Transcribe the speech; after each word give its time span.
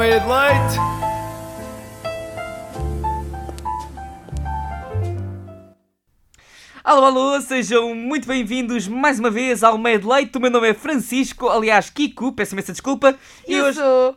ar 0.00 0.06
e 0.06 0.18
uma 0.18 0.18
meia 0.18 0.20
de 0.20 0.26
leite. 0.26 0.90
Alô, 6.82 7.04
alô, 7.04 7.40
sejam 7.40 7.94
muito 7.94 8.26
bem-vindos 8.26 8.88
mais 8.88 9.20
uma 9.20 9.30
vez 9.30 9.62
ao 9.62 9.76
Meio 9.76 10.00
de 10.00 10.06
Leite. 10.06 10.36
O 10.38 10.40
meu 10.40 10.50
nome 10.50 10.68
é 10.70 10.74
Francisco, 10.74 11.48
aliás, 11.48 11.90
Kiko, 11.90 12.32
peço 12.32 12.54
imensa 12.54 12.72
desculpa. 12.72 13.16
E 13.46 13.52
eu 13.52 13.72
sou 13.72 14.16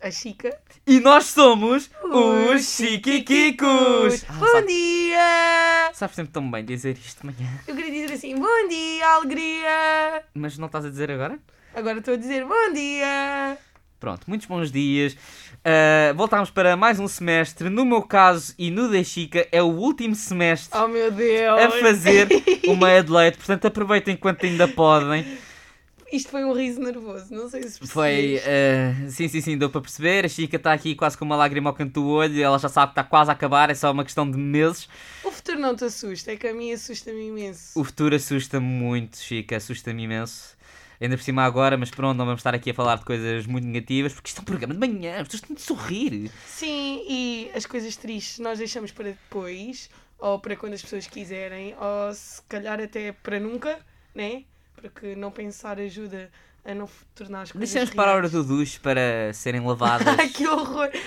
a 0.00 0.10
Chica. 0.10 0.56
E 0.86 1.00
nós 1.00 1.24
somos 1.26 1.90
os 2.04 2.62
Chiquiquicos. 2.76 4.24
Ah, 4.28 4.32
Bom 4.34 4.46
sabe- 4.46 4.66
dia! 4.68 5.90
Sabes 5.92 6.16
sempre 6.16 6.32
tão 6.32 6.48
bem 6.50 6.64
dizer 6.64 6.96
isto 6.96 7.20
de 7.20 7.26
manhã, 7.26 7.50
Eu 7.66 7.74
queria 7.74 7.90
dizer 7.90 8.14
assim, 8.14 8.34
bom 8.36 8.68
dia, 8.68 9.06
alegria! 9.08 10.22
mas 10.34 10.56
não 10.56 10.66
estás 10.66 10.84
a 10.84 10.88
dizer 10.90 11.10
agora? 11.10 11.38
Agora 11.74 11.98
estou 11.98 12.14
a 12.14 12.16
dizer 12.16 12.44
bom 12.44 12.72
dia! 12.72 13.58
Pronto, 14.00 14.22
muitos 14.26 14.46
bons 14.46 14.72
dias. 14.72 15.14
Ah, 15.62 16.14
voltámos 16.16 16.50
para 16.50 16.74
mais 16.74 16.98
um 16.98 17.06
semestre. 17.06 17.68
No 17.68 17.84
meu 17.84 18.00
caso 18.00 18.54
e 18.58 18.70
no 18.70 18.90
da 18.90 19.04
Chica, 19.04 19.46
é 19.52 19.62
o 19.62 19.66
último 19.66 20.14
semestre 20.14 20.78
Oh 20.78 20.88
meu 20.88 21.10
Deus! 21.10 21.60
a 21.60 21.70
fazer 21.70 22.26
o 22.66 22.74
Meio 22.74 23.04
de 23.04 23.12
Leite. 23.12 23.36
Portanto, 23.36 23.66
aproveitem 23.66 24.14
enquanto 24.14 24.46
ainda 24.46 24.66
podem. 24.66 25.26
Isto 26.10 26.30
foi 26.30 26.44
um 26.44 26.52
riso 26.52 26.80
nervoso, 26.80 27.32
não 27.32 27.48
sei 27.48 27.62
se 27.62 27.78
percebes. 27.78 27.92
Foi, 27.92 28.40
eh, 28.44 28.94
sim, 29.10 29.28
sim, 29.28 29.40
sim, 29.40 29.56
deu 29.56 29.70
para 29.70 29.80
perceber. 29.80 30.24
A 30.24 30.28
Chica 30.28 30.56
está 30.56 30.72
aqui 30.72 30.96
quase 30.96 31.16
com 31.16 31.24
uma 31.24 31.36
lágrima 31.36 31.70
ao 31.70 31.74
canto 31.74 32.00
do 32.00 32.08
olho. 32.08 32.42
Ela 32.42 32.58
já 32.58 32.68
sabe 32.68 32.88
que 32.88 33.00
está 33.00 33.04
quase 33.04 33.30
a 33.30 33.34
acabar, 33.34 33.70
é 33.70 33.74
só 33.74 33.92
uma 33.92 34.02
questão 34.02 34.28
de 34.28 34.36
meses. 34.36 34.88
O 35.22 35.30
futuro 35.30 35.60
não 35.60 35.76
te 35.76 35.84
assusta, 35.84 36.32
é 36.32 36.36
que 36.36 36.48
a 36.48 36.54
mim 36.54 36.72
assusta-me 36.72 37.28
imenso. 37.28 37.78
O 37.78 37.84
futuro 37.84 38.16
assusta-me 38.16 38.66
muito, 38.66 39.18
Chica, 39.18 39.56
assusta-me 39.56 40.02
imenso. 40.02 40.56
Ainda 41.00 41.16
por 41.16 41.22
cima 41.22 41.44
agora, 41.44 41.78
mas 41.78 41.90
pronto, 41.90 42.18
não 42.18 42.26
vamos 42.26 42.40
estar 42.40 42.54
aqui 42.54 42.70
a 42.70 42.74
falar 42.74 42.96
de 42.96 43.06
coisas 43.06 43.46
muito 43.46 43.66
negativas, 43.66 44.12
porque 44.12 44.28
isto 44.28 44.38
é 44.38 44.42
um 44.42 44.44
programa 44.44 44.74
de 44.74 44.80
manhã, 44.80 45.20
as 45.20 45.28
pessoas 45.28 45.40
têm 45.40 45.56
de 45.56 45.62
sorrir. 45.62 46.30
Sim, 46.46 47.02
e 47.08 47.50
as 47.54 47.64
coisas 47.64 47.96
tristes 47.96 48.38
nós 48.38 48.58
deixamos 48.58 48.92
para 48.92 49.06
depois, 49.06 49.88
ou 50.18 50.38
para 50.38 50.54
quando 50.56 50.74
as 50.74 50.82
pessoas 50.82 51.06
quiserem, 51.06 51.74
ou 51.78 52.12
se 52.12 52.42
calhar 52.42 52.78
até 52.78 53.12
para 53.12 53.40
nunca, 53.40 53.78
né? 54.14 54.44
Porque 54.74 55.16
não 55.16 55.30
pensar 55.30 55.78
ajuda 55.78 56.30
a 56.64 56.74
não 56.74 56.88
tornar 57.14 57.42
as 57.42 57.52
coisas 57.52 57.70
Deixamos 57.70 57.94
para 57.94 58.10
a 58.10 58.14
hora 58.14 58.28
do 58.28 58.44
duche 58.44 58.78
para 58.80 59.32
serem 59.32 59.60
lavadas. 59.66 60.32
Que 60.32 60.46
horror! 60.46 60.90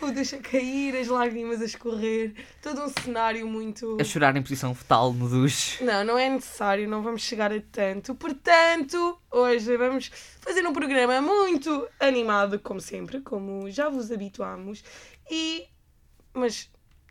O 0.00 0.10
duche 0.12 0.36
a 0.36 0.38
cair, 0.40 0.96
as 0.96 1.08
lágrimas 1.08 1.60
a 1.60 1.64
escorrer, 1.64 2.32
todo 2.62 2.82
um 2.82 2.88
cenário 2.88 3.46
muito. 3.46 3.98
a 4.00 4.04
chorar 4.04 4.34
em 4.36 4.42
posição 4.42 4.74
fetal 4.74 5.12
no 5.12 5.28
duche. 5.28 5.84
Não, 5.84 6.02
não 6.04 6.16
é 6.18 6.30
necessário, 6.30 6.88
não 6.88 7.02
vamos 7.02 7.22
chegar 7.22 7.52
a 7.52 7.60
tanto. 7.60 8.14
Portanto, 8.14 9.20
hoje 9.30 9.76
vamos 9.76 10.10
fazer 10.40 10.64
um 10.66 10.72
programa 10.72 11.20
muito 11.20 11.86
animado, 12.00 12.58
como 12.60 12.80
sempre, 12.80 13.20
como 13.20 13.68
já 13.70 13.88
vos 13.90 14.10
habituámos. 14.10 14.82
E. 15.30 15.66
Mas, 16.32 16.70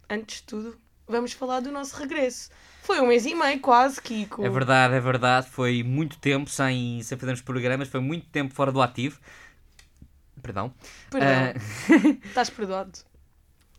antes 0.10 0.38
de 0.38 0.44
tudo, 0.44 0.78
vamos 1.06 1.34
falar 1.34 1.60
do 1.60 1.72
nosso 1.72 1.96
regresso. 1.98 2.50
Foi 2.88 3.02
um 3.02 3.08
mês 3.08 3.26
e 3.26 3.36
meio, 3.36 3.60
quase, 3.60 4.02
Kiko. 4.02 4.46
É 4.46 4.50
verdade, 4.50 4.94
é 4.94 5.00
verdade. 5.02 5.46
Foi 5.50 5.84
muito 5.84 6.18
tempo 6.20 6.50
sem, 6.50 7.02
sem 7.04 7.18
fazermos 7.18 7.42
programas, 7.42 7.90
foi 7.90 8.00
muito 8.00 8.26
tempo 8.28 8.54
fora 8.54 8.72
do 8.72 8.82
ativo. 8.82 9.20
Perdão. 10.42 10.74
Perdão, 11.10 11.30
Ah, 11.30 11.54
estás 12.24 12.50
perdoado. 12.50 12.98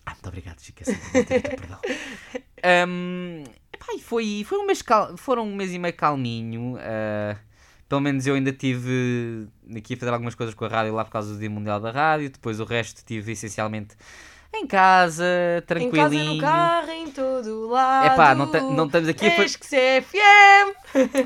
Ah, 0.04 0.10
muito 0.10 0.26
obrigado, 0.28 0.60
Chica. 0.60 0.84
obrigado, 0.90 1.56
perdão. 1.56 1.80
Ahm, 2.62 3.44
epá, 3.72 3.86
foi, 4.02 4.44
foi 4.46 4.58
um 4.58 4.66
mês 4.66 4.82
cal... 4.82 5.16
Foram 5.16 5.46
um 5.48 5.54
mês 5.54 5.72
e 5.72 5.78
meio 5.78 5.94
calminho. 5.94 6.76
ah, 6.78 7.34
pelo 7.88 8.02
menos 8.02 8.26
eu 8.26 8.34
ainda 8.34 8.52
tive 8.52 9.48
aqui 9.74 9.94
a 9.94 9.96
fazer 9.96 10.12
algumas 10.12 10.34
coisas 10.34 10.54
com 10.54 10.66
a 10.66 10.68
rádio 10.68 10.92
lá 10.94 11.02
por 11.02 11.12
causa 11.12 11.32
do 11.32 11.38
Dia 11.40 11.48
Mundial 11.48 11.80
da 11.80 11.90
Rádio. 11.90 12.28
Depois 12.28 12.60
o 12.60 12.64
resto 12.64 13.02
tive 13.06 13.32
essencialmente 13.32 13.96
em 14.54 14.66
casa, 14.66 15.24
Em 15.24 15.60
casa, 15.60 15.64
tranquilinho. 15.66 16.34
no 16.34 16.40
carro, 16.40 16.90
em 16.90 17.10
todo 17.10 17.68
lado. 17.68 18.06
Epá, 18.12 18.34
não, 18.34 18.50
ta- 18.50 18.60
não 18.60 18.86
estamos 18.86 19.08
aqui 19.08 19.26
a 19.26 19.30
fazer. 19.30 19.44
Esque 19.44 19.66
CFM! 19.66 20.74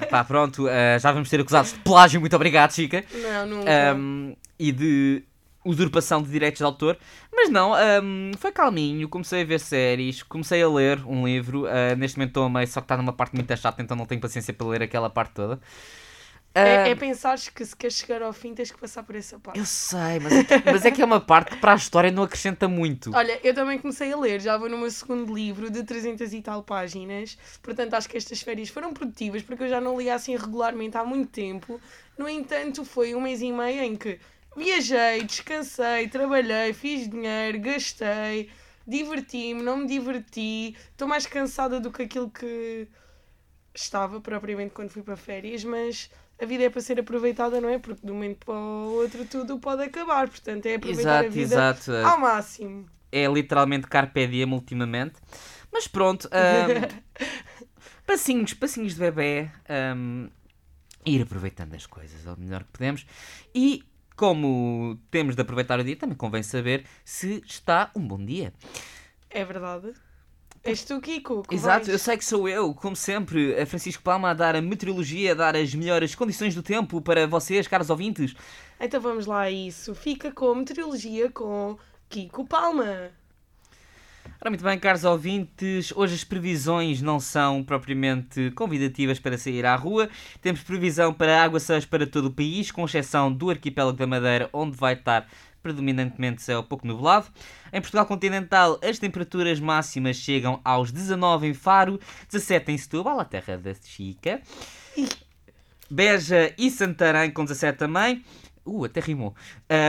Epá, 0.03 0.25
pronto, 0.25 0.67
ah, 0.69 0.99
já 0.99 1.13
vamos 1.13 1.29
ser 1.29 1.41
acusados 1.41 1.73
de 1.73 1.79
plágio. 1.81 2.21
Muito 2.21 2.35
obrigado, 2.37 2.73
Chica. 2.73 3.05
Não, 3.15 3.47
nunca. 3.47 3.95
Um, 3.97 4.37
e 4.59 4.71
de 4.73 5.23
usurpação 5.65 6.21
de 6.23 6.29
direitos 6.31 6.59
de 6.59 6.65
autor. 6.65 6.99
Mas 7.33 7.49
não, 7.49 7.73
um, 8.03 8.33
foi 8.39 8.51
calminho. 8.53 9.09
Comecei 9.09 9.43
a 9.43 9.45
ver 9.45 9.61
séries, 9.61 10.23
comecei 10.23 10.63
a 10.63 10.69
ler 10.69 11.01
um 11.07 11.25
livro. 11.25 11.65
uh, 11.65 11.97
neste 11.97 12.19
momento 12.19 12.31
estou 12.31 12.45
a 12.45 12.51
meio, 12.51 12.67
só 12.67 12.81
que 12.81 12.85
está 12.85 12.97
numa 12.97 13.13
parte 13.13 13.35
muito 13.35 13.57
chata, 13.57 13.81
então 13.81 13.97
não 13.97 14.05
tenho 14.05 14.21
paciência 14.21 14.53
para 14.53 14.67
ler 14.67 14.83
aquela 14.83 15.09
parte 15.09 15.33
toda. 15.33 15.59
É, 16.55 16.85
Uh, 16.85 16.89
é 16.89 16.95
pensares 16.95 17.49
que 17.49 17.65
se 17.65 17.75
queres 17.75 17.97
chegar 17.97 18.21
ao 18.23 18.33
fim 18.33 18.55
tens 18.55 18.71
que 18.71 18.79
passar 18.79 19.03
por 19.03 19.17
essa 19.17 19.39
parte. 19.39 19.59
Eu 19.59 19.65
sei, 19.65 20.21
mas 20.21 20.33
é, 20.33 20.45
que, 20.45 20.71
mas 20.71 20.85
é 20.85 20.91
que 20.91 21.01
é 21.01 21.05
uma 21.05 21.21
parte 21.21 21.53
que 21.53 21.57
para 21.57 21.73
a 21.73 21.77
história 21.77 22.11
não 22.11 22.23
acrescenta 22.23 22.69
muito. 22.69 23.11
Olha, 23.15 23.41
eu 23.43 23.55
também 23.55 23.79
comecei 23.79 24.13
a 24.13 24.17
ler, 24.17 24.41
já 24.41 24.57
vou 24.59 24.69
no 24.69 24.77
meu 24.77 24.91
segundo 24.91 25.35
livro 25.35 25.71
de 25.71 25.83
300 25.83 26.33
e 26.33 26.43
tal 26.43 26.63
páginas, 26.63 27.39
portanto 27.63 27.95
acho 27.95 28.09
que 28.09 28.19
estas 28.19 28.43
férias 28.43 28.69
foram 28.69 28.93
produtivas 28.93 29.43
porque 29.43 29.63
eu 29.65 29.69
já 29.69 29.81
não 29.81 29.99
lia 29.99 30.15
assim 30.15 30.37
regularmente 30.37 30.97
há 30.97 31.05
muito 31.05 31.31
tempo. 31.31 31.81
No 32.19 32.29
entanto, 32.29 32.85
foi 32.85 33.15
um 33.15 33.21
mês 33.21 33.41
e 33.41 33.51
meio 33.51 33.83
em 33.83 33.97
que 33.97 34.21
viajei, 34.55 35.23
descansei, 35.25 36.09
trabalhei, 36.09 36.75
fiz 36.75 37.09
dinheiro, 37.09 37.59
gastei, 37.61 38.51
diverti-me, 38.87 39.63
não 39.63 39.79
me 39.79 39.87
diverti, 39.87 40.77
estou 40.91 41.09
mais 41.09 41.27
cansada 41.27 41.81
do 41.81 41.91
que 41.91 42.03
aquilo 42.03 42.31
que 42.31 42.87
estava 43.75 44.21
propriamente 44.21 44.75
quando 44.75 44.91
fui 44.91 45.03
para 45.03 45.17
férias, 45.17 45.65
mas 45.65 46.11
a 46.43 46.47
vida 46.47 46.65
é 46.65 46.71
para 46.71 46.81
ser 46.81 46.99
aproveitada, 46.99 47.61
não 47.61 47.69
é? 47.69 47.79
Porque 47.79 48.05
de 48.05 48.11
um 48.11 48.15
momento 48.15 48.45
para 48.45 48.55
o 48.55 48.95
outro 48.95 49.25
tudo 49.27 49.59
pode 49.59 49.83
acabar, 49.85 50.29
portanto 50.29 50.67
é 50.67 50.75
aproveitar 50.75 51.21
a 51.21 51.27
Exato, 51.27 51.31
vida 51.33 51.55
exato. 51.55 51.93
ao 51.93 52.19
máximo. 52.19 52.87
É 53.13 53.27
literalmente 53.27 53.87
carpe 53.87 54.27
diem 54.27 54.53
ultimamente. 54.53 55.15
Mas 55.73 55.87
pronto, 55.87 56.29
um, 56.29 57.03
passinhos, 58.07 58.55
passinhos 58.55 58.95
de 58.95 59.01
bebê. 59.01 59.51
um, 59.97 60.29
ir 61.07 61.23
aproveitando 61.23 61.75
as 61.75 61.87
coisas 61.87 62.27
ao 62.27 62.37
melhor 62.37 62.65
que 62.65 62.73
podemos. 62.73 63.07
E 63.55 63.85
como 64.17 64.99
temos 65.11 65.35
de 65.35 65.43
aproveitar 65.43 65.79
o 65.81 65.85
dia, 65.85 65.97
também 65.97 66.17
convém 66.17 66.43
saber 66.43 66.85
se 67.05 67.43
está 67.47 67.91
um 67.95 68.07
bom 68.07 68.23
dia. 68.23 68.53
É 69.31 69.45
verdade. 69.45 69.93
És 70.65 70.85
tu, 70.85 71.01
Kiko. 71.01 71.43
Exato, 71.51 71.87
eu 71.87 71.93
vais. 71.93 72.03
sei 72.03 72.17
que 72.17 72.25
sou 72.25 72.49
eu, 72.49 72.73
como 72.73 72.95
sempre, 72.95 73.61
a 73.61 73.67
Francisco 73.67 74.03
Palma 74.03 74.31
a 74.31 74.35
dar 74.35 74.55
a 74.55 74.63
meteorologia, 74.63 75.33
a 75.33 75.35
dar 75.35 75.57
as 75.57 75.75
melhores 75.75 76.15
condições 76.15 76.55
do 76.55 76.63
tempo 76.63 77.01
para 77.01 77.27
vocês, 77.27 77.67
caros 77.67 77.91
ouvintes. 77.91 78.35
Então 78.79 79.01
vamos 79.01 79.27
lá 79.27 79.41
a 79.41 79.51
isso. 79.51 79.93
Fica 79.95 80.31
com 80.31 80.55
meteorologia 80.55 81.31
com 81.31 81.77
Kiko 82.09 82.47
Palma. 82.47 83.11
Ora, 84.41 84.51
muito 84.51 84.65
bem, 84.65 84.79
caros 84.79 85.05
ouvintes, 85.05 85.93
hoje 85.95 86.15
as 86.15 86.25
previsões 86.25 87.01
não 87.01 87.19
são 87.21 87.63
propriamente 87.63 88.51
convidativas 88.53 89.19
para 89.19 89.39
sair 89.39 89.65
à 89.65 89.75
rua. 89.75 90.09
Temos 90.41 90.63
previsão 90.63 91.13
para 91.13 91.43
aguaceiros 91.43 91.87
para 91.87 92.07
todo 92.07 92.27
o 92.27 92.31
país, 92.33 92.71
com 92.71 92.85
exceção 92.85 93.33
do 93.33 93.51
arquipélago 93.51 93.97
da 93.97 94.07
Madeira, 94.07 94.51
onde 94.53 94.77
vai 94.77 94.95
estar 94.95 95.29
predominantemente 95.63 96.43
céu 96.43 96.63
pouco 96.63 96.87
nublado. 96.87 97.27
Em 97.73 97.81
Portugal 97.81 98.07
continental, 98.07 98.79
as 98.83 98.99
temperaturas 98.99 99.61
máximas 99.61 100.17
chegam 100.17 100.61
aos 100.65 100.91
19 100.91 101.47
em 101.47 101.55
Faro, 101.55 102.01
17 102.29 102.73
em 102.73 102.79
Setúbal, 102.79 103.21
a 103.21 103.25
terra 103.25 103.57
da 103.57 103.73
Chica. 103.75 104.43
Beja 105.91 106.55
e 106.59 106.71
Santarém 106.71 107.31
com 107.31 107.45
17 107.45 107.79
também. 107.79 108.25
Uh, 108.65 108.85
até 108.85 109.01
rimou. 109.01 109.35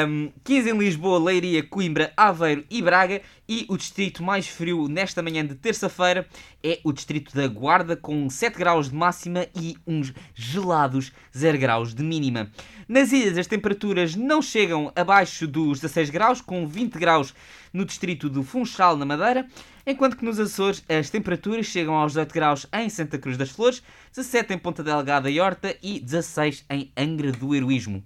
Um, 0.08 0.32
15 0.44 0.72
em 0.72 0.78
Lisboa, 0.78 1.24
Leiria, 1.24 1.62
Coimbra, 1.62 2.12
Aveiro 2.18 2.66
e 2.70 2.82
Braga. 2.82 3.22
E 3.48 3.66
o 3.70 3.78
distrito 3.78 4.24
mais 4.24 4.48
frio 4.48 4.88
nesta 4.88 5.22
manhã 5.22 5.46
de 5.46 5.54
terça-feira 5.54 6.28
é 6.64 6.80
o 6.84 6.92
distrito 6.92 7.36
da 7.36 7.48
Guarda, 7.48 7.96
com 7.96 8.28
7 8.30 8.58
graus 8.58 8.90
de 8.90 8.96
máxima 8.96 9.46
e 9.56 9.78
uns 9.86 10.12
gelados 10.34 11.12
0 11.38 11.58
graus 11.60 11.94
de 11.94 12.04
mínima. 12.04 12.50
Nas 12.88 13.12
ilhas, 13.12 13.38
as 13.38 13.48
temperaturas 13.48 14.16
não 14.16 14.42
chegam 14.42 14.92
abaixo 14.96 15.46
dos 15.46 15.80
16 15.80 16.10
graus, 16.10 16.42
com 16.42 16.66
20 16.66 16.98
graus 16.98 17.34
no 17.72 17.86
distrito 17.86 18.30
do 18.30 18.44
Funchal, 18.44 18.98
na 18.98 19.06
Madeira, 19.06 19.48
enquanto 19.86 20.18
que 20.18 20.26
nos 20.26 20.40
Açores 20.40 20.84
as 20.90 21.10
temperaturas 21.10 21.66
chegam 21.66 21.96
aos 21.96 22.14
18 22.14 22.34
graus 22.34 22.68
em 22.74 22.90
Santa 22.90 23.18
Cruz 23.18 23.38
das 23.38 23.50
Flores, 23.50 23.84
17 24.16 24.54
em 24.54 24.58
Ponta 24.58 24.84
Delgada 24.84 25.30
e 25.30 25.40
Horta 25.40 25.76
e 25.82 26.00
16 26.00 26.66
em 26.70 26.92
Angra 26.98 27.32
do 27.32 27.54
Heroísmo. 27.56 28.04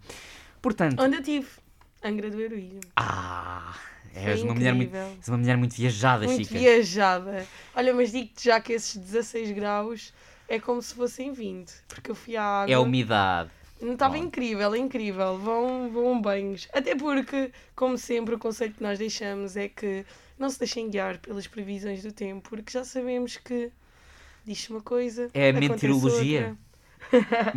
Portanto, 0.68 1.02
Onde 1.02 1.16
eu 1.18 1.24
tive? 1.24 1.48
Angra 2.04 2.30
do 2.30 2.42
Heroísmo. 2.42 2.82
ah, 2.96 3.74
Foi 4.14 4.22
és 4.24 4.42
uma, 4.44 4.54
mulher 4.54 4.74
muito, 4.74 4.96
és 4.96 5.28
uma 5.28 5.38
mulher 5.38 5.58
muito 5.58 5.76
viajada, 5.76 6.26
Muito 6.26 6.48
Chica. 6.48 6.60
viajada. 6.60 7.46
Olha, 7.76 7.94
mas 7.94 8.12
digo-te 8.12 8.46
já 8.46 8.60
que 8.60 8.74
esses 8.74 8.98
16 8.98 9.52
graus 9.52 10.14
é 10.50 10.60
como 10.60 10.82
se 10.82 10.94
fossem 10.94 11.32
20. 11.32 11.72
Porque 11.88 12.12
eu 12.12 12.16
fui 12.16 12.36
à 12.36 12.44
água. 12.44 12.72
É 12.72 12.76
a 12.76 12.80
umidade. 12.80 13.50
Não 13.82 13.94
Estava 13.94 14.18
incrível, 14.18 14.76
incrível. 14.76 15.38
Vão, 15.38 15.90
vão 15.90 16.20
banhos. 16.20 16.68
Até 16.74 16.96
porque, 16.96 17.52
como 17.76 17.98
sempre, 17.98 18.36
o 18.36 18.40
conceito 18.40 18.76
que 18.78 18.84
nós 18.84 18.98
deixamos 19.00 19.56
é 19.56 19.70
que 19.70 20.04
não 20.38 20.50
se 20.50 20.60
deixem 20.60 20.90
guiar 20.90 21.20
pelas 21.20 21.48
previsões 21.48 22.02
do 22.04 22.12
tempo, 22.12 22.50
porque 22.50 22.72
já 22.72 22.84
sabemos 22.84 23.38
que 23.38 23.72
diz 24.46 24.70
uma 24.70 24.82
coisa. 24.82 25.30
É 25.34 25.50
a 25.50 25.54
meteorologia? 25.54 26.40
outra. 26.50 26.67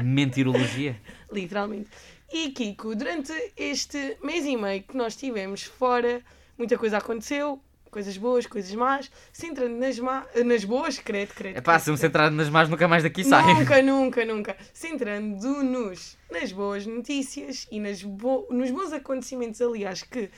Mentirologia. 0.03 0.97
literalmente. 1.33 1.91
E 2.33 2.51
Kiko, 2.51 2.95
durante 2.95 3.33
este 3.57 4.17
mês 4.23 4.45
e 4.47 4.57
meio 4.57 4.83
que 4.83 4.97
nós 4.97 5.17
tivemos 5.17 5.65
fora, 5.65 6.23
muita 6.57 6.79
coisa 6.79 6.99
aconteceu, 6.99 7.61
coisas 7.91 8.17
boas, 8.17 8.47
coisas 8.47 8.73
más, 8.75 9.11
centrando 9.33 9.77
nas, 9.77 9.99
nas 10.45 10.65
boas, 10.65 10.99
credo, 10.99 11.35
credo. 11.35 11.59
É 11.59 11.61
pá, 11.61 11.79
se 11.79 11.91
me 11.91 11.97
centrar 11.97 12.31
nas 12.31 12.49
más, 12.49 12.69
nunca 12.69 12.87
mais 12.87 13.03
daqui 13.03 13.25
saio. 13.25 13.55
Nunca, 13.55 13.83
nunca, 13.83 14.25
nunca. 14.25 14.57
Centrando-nos 14.73 16.17
nas 16.31 16.53
boas 16.53 16.87
notícias 16.87 17.67
e 17.71 17.81
nas 17.81 18.03
bo... 18.03 18.47
nos 18.51 18.71
bons 18.71 18.93
acontecimentos, 18.93 19.61
aliás, 19.61 20.03
que 20.03 20.31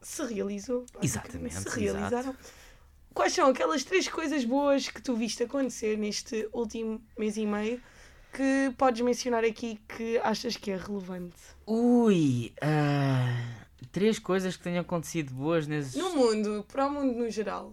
se 0.00 0.22
realizou. 0.24 0.86
Exatamente, 1.02 1.54
Se 1.54 1.68
realizaram. 1.68 2.34
Quais 3.16 3.32
são 3.32 3.48
aquelas 3.48 3.82
três 3.82 4.06
coisas 4.08 4.44
boas 4.44 4.88
que 4.90 5.00
tu 5.00 5.16
viste 5.16 5.42
acontecer 5.42 5.96
neste 5.96 6.46
último 6.52 7.00
mês 7.18 7.38
e 7.38 7.46
meio 7.46 7.80
que 8.30 8.70
podes 8.76 9.00
mencionar 9.00 9.42
aqui 9.42 9.80
que 9.88 10.18
achas 10.18 10.54
que 10.54 10.70
é 10.70 10.76
relevante? 10.76 11.34
Ui, 11.66 12.52
ah, 12.60 13.42
três 13.90 14.18
coisas 14.18 14.54
que 14.54 14.62
tenham 14.62 14.82
acontecido 14.82 15.32
boas 15.32 15.66
nesses. 15.66 15.94
No 15.94 16.14
mundo, 16.14 16.62
para 16.70 16.86
o 16.86 16.90
mundo 16.90 17.18
no 17.18 17.30
geral. 17.30 17.72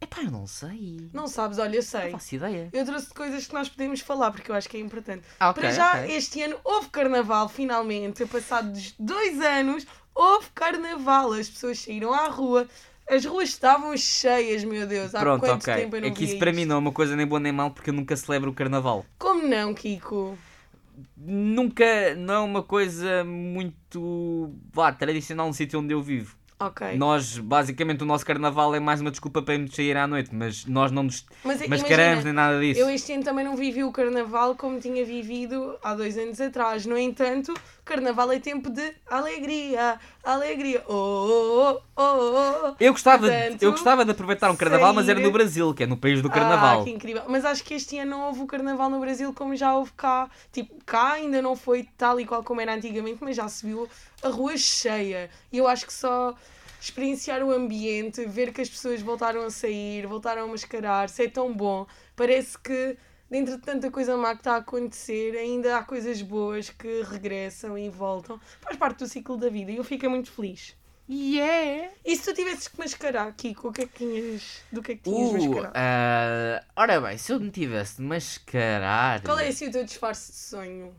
Epá, 0.00 0.22
eu 0.24 0.30
não 0.32 0.44
sei. 0.44 1.08
Não 1.12 1.28
sabes, 1.28 1.58
olha, 1.58 1.76
eu 1.76 1.80
Não 1.80 1.88
sei. 1.88 2.10
faço 2.10 2.34
ideia. 2.34 2.68
Eu 2.72 2.84
trouxe 2.84 3.14
coisas 3.14 3.46
que 3.46 3.54
nós 3.54 3.68
podemos 3.68 4.00
falar 4.00 4.32
porque 4.32 4.50
eu 4.50 4.56
acho 4.56 4.68
que 4.68 4.76
é 4.76 4.80
importante. 4.80 5.24
Ah, 5.38 5.50
ok, 5.50 5.62
Para 5.62 5.70
já, 5.72 6.00
ok. 6.02 6.16
este 6.16 6.42
ano 6.42 6.58
houve 6.64 6.88
carnaval, 6.88 7.48
finalmente. 7.48 8.26
Passados 8.26 8.92
dois 8.98 9.40
anos, 9.40 9.86
houve 10.12 10.48
carnaval. 10.52 11.32
As 11.32 11.48
pessoas 11.48 11.78
saíram 11.78 12.12
à 12.12 12.26
rua. 12.26 12.66
As 13.08 13.24
ruas 13.24 13.50
estavam 13.50 13.96
cheias, 13.96 14.64
meu 14.64 14.86
Deus. 14.86 15.14
Há 15.14 15.20
Pronto, 15.20 15.40
quanto 15.40 15.62
ok. 15.62 15.74
tempo 15.74 15.96
eu 15.96 16.00
não 16.02 16.08
É 16.08 16.10
que 16.10 16.24
isso 16.24 16.38
para 16.38 16.50
isto? 16.50 16.58
mim 16.60 16.64
não 16.64 16.76
é 16.76 16.78
uma 16.78 16.92
coisa 16.92 17.14
nem 17.14 17.26
boa 17.26 17.38
nem 17.40 17.52
mal 17.52 17.70
porque 17.70 17.90
eu 17.90 17.94
nunca 17.94 18.16
celebro 18.16 18.50
o 18.50 18.54
carnaval. 18.54 19.04
Como 19.18 19.46
não, 19.46 19.74
Kiko? 19.74 20.38
Nunca, 21.16 22.14
não 22.16 22.34
é 22.34 22.38
uma 22.40 22.62
coisa 22.62 23.24
muito 23.24 24.52
vá, 24.72 24.92
tradicional 24.92 25.46
no 25.46 25.54
sítio 25.54 25.80
onde 25.80 25.92
eu 25.92 26.02
vivo. 26.02 26.36
Ok. 26.58 26.96
Nós, 26.96 27.36
basicamente, 27.38 28.02
o 28.02 28.06
nosso 28.06 28.24
carnaval 28.24 28.74
é 28.74 28.80
mais 28.80 29.00
uma 29.00 29.10
desculpa 29.10 29.42
para 29.42 29.54
irmos 29.54 29.74
sair 29.74 29.96
à 29.96 30.06
noite, 30.06 30.30
mas 30.34 30.64
nós 30.66 30.90
não 30.92 31.02
nos 31.02 31.26
Mas 31.44 31.60
mascaramos 31.66 32.22
imagina, 32.22 32.24
nem 32.24 32.32
nada 32.32 32.60
disso. 32.60 32.80
eu 32.80 32.88
este 32.88 33.12
ano 33.12 33.24
também 33.24 33.44
não 33.44 33.56
vivi 33.56 33.82
o 33.82 33.90
carnaval 33.92 34.54
como 34.54 34.78
tinha 34.80 35.04
vivido 35.04 35.76
há 35.82 35.94
dois 35.94 36.16
anos 36.16 36.40
atrás. 36.40 36.86
No 36.86 36.96
entanto, 36.96 37.52
carnaval 37.84 38.32
é 38.32 38.40
tempo 38.40 38.70
de 38.70 38.94
alegria, 39.10 39.98
alegria. 40.22 40.82
Oh, 40.88 40.92
oh, 40.94 41.80
oh, 41.96 42.02
oh, 42.02 42.68
oh. 42.70 42.74
Eu 42.80 42.92
gostava, 42.92 43.28
de- 43.30 43.36
Portanto, 43.36 43.62
eu 43.62 43.70
gostava 43.72 44.04
de 44.04 44.10
aproveitar 44.10 44.50
um 44.50 44.56
carnaval, 44.56 44.92
mas 44.94 45.08
era 45.08 45.18
sair- 45.18 45.26
no 45.26 45.32
Brasil, 45.32 45.74
que 45.74 45.82
é 45.82 45.86
no 45.86 45.96
país 45.96 46.22
do 46.22 46.28
Ah, 46.28 46.32
carnaval. 46.32 46.84
que 46.84 46.90
incrível. 46.90 47.22
Mas 47.28 47.44
acho 47.44 47.62
que 47.64 47.74
este 47.74 47.98
ano 47.98 48.12
não 48.12 48.26
houve 48.26 48.40
o 48.40 48.46
carnaval 48.46 48.88
no 48.90 49.00
Brasil 49.00 49.32
como 49.34 49.54
já 49.56 49.74
houve 49.74 49.92
cá. 49.92 50.30
Tipo, 50.52 50.74
cá 50.84 51.12
ainda 51.12 51.40
não 51.42 51.54
foi 51.56 51.88
tal 51.96 52.18
e 52.20 52.26
qual 52.26 52.42
como 52.42 52.60
era 52.60 52.74
antigamente, 52.74 53.18
mas 53.22 53.36
já 53.36 53.48
se 53.48 53.66
viu 53.66 53.88
a 54.22 54.28
rua 54.28 54.56
cheia. 54.56 55.30
E 55.52 55.58
eu 55.58 55.68
acho 55.68 55.86
que 55.86 55.92
só 55.92 56.34
experienciar 56.80 57.42
o 57.42 57.50
ambiente, 57.50 58.24
ver 58.26 58.52
que 58.52 58.60
as 58.60 58.68
pessoas 58.68 59.00
voltaram 59.00 59.42
a 59.44 59.50
sair, 59.50 60.06
voltaram 60.06 60.44
a 60.44 60.46
mascarar-se, 60.46 61.24
é 61.24 61.28
tão 61.28 61.52
bom. 61.52 61.86
Parece 62.14 62.58
que 62.58 62.96
dentro 63.34 63.56
de 63.56 63.62
tanta 63.62 63.90
coisa 63.90 64.16
má 64.16 64.30
que 64.34 64.42
está 64.42 64.54
a 64.54 64.56
acontecer, 64.58 65.36
ainda 65.36 65.76
há 65.76 65.82
coisas 65.82 66.22
boas 66.22 66.70
que 66.70 67.02
regressam 67.02 67.76
e 67.76 67.88
voltam. 67.90 68.40
Faz 68.60 68.76
parte 68.76 68.98
do 69.00 69.08
ciclo 69.08 69.36
da 69.36 69.48
vida 69.48 69.72
e 69.72 69.76
eu 69.76 69.82
fico 69.84 70.08
muito 70.08 70.30
feliz. 70.30 70.76
Yeah! 71.08 71.90
E 72.04 72.16
se 72.16 72.22
tu 72.22 72.32
tivesses 72.34 72.68
que 72.68 72.78
mascarar, 72.78 73.32
Kiko, 73.34 73.68
o 73.68 73.72
que 73.72 73.82
é 73.82 73.86
que 73.86 73.94
tinhas, 73.98 74.64
do 74.70 74.80
que 74.82 74.92
é 74.92 74.96
que 74.96 75.02
tinhas 75.02 75.30
Uh, 75.30 75.32
mascarado? 75.32 75.74
ah, 75.74 76.64
ora 76.76 77.00
bem, 77.00 77.18
se 77.18 77.32
eu 77.32 77.40
me 77.40 77.50
tivesse 77.50 77.96
de 77.96 78.02
mascarar. 78.02 79.20
Qual 79.22 79.38
é 79.38 79.48
assim 79.48 79.68
o 79.68 79.72
teu 79.72 79.84
disfarce 79.84 80.30
de 80.32 80.38
sonho? 80.38 80.94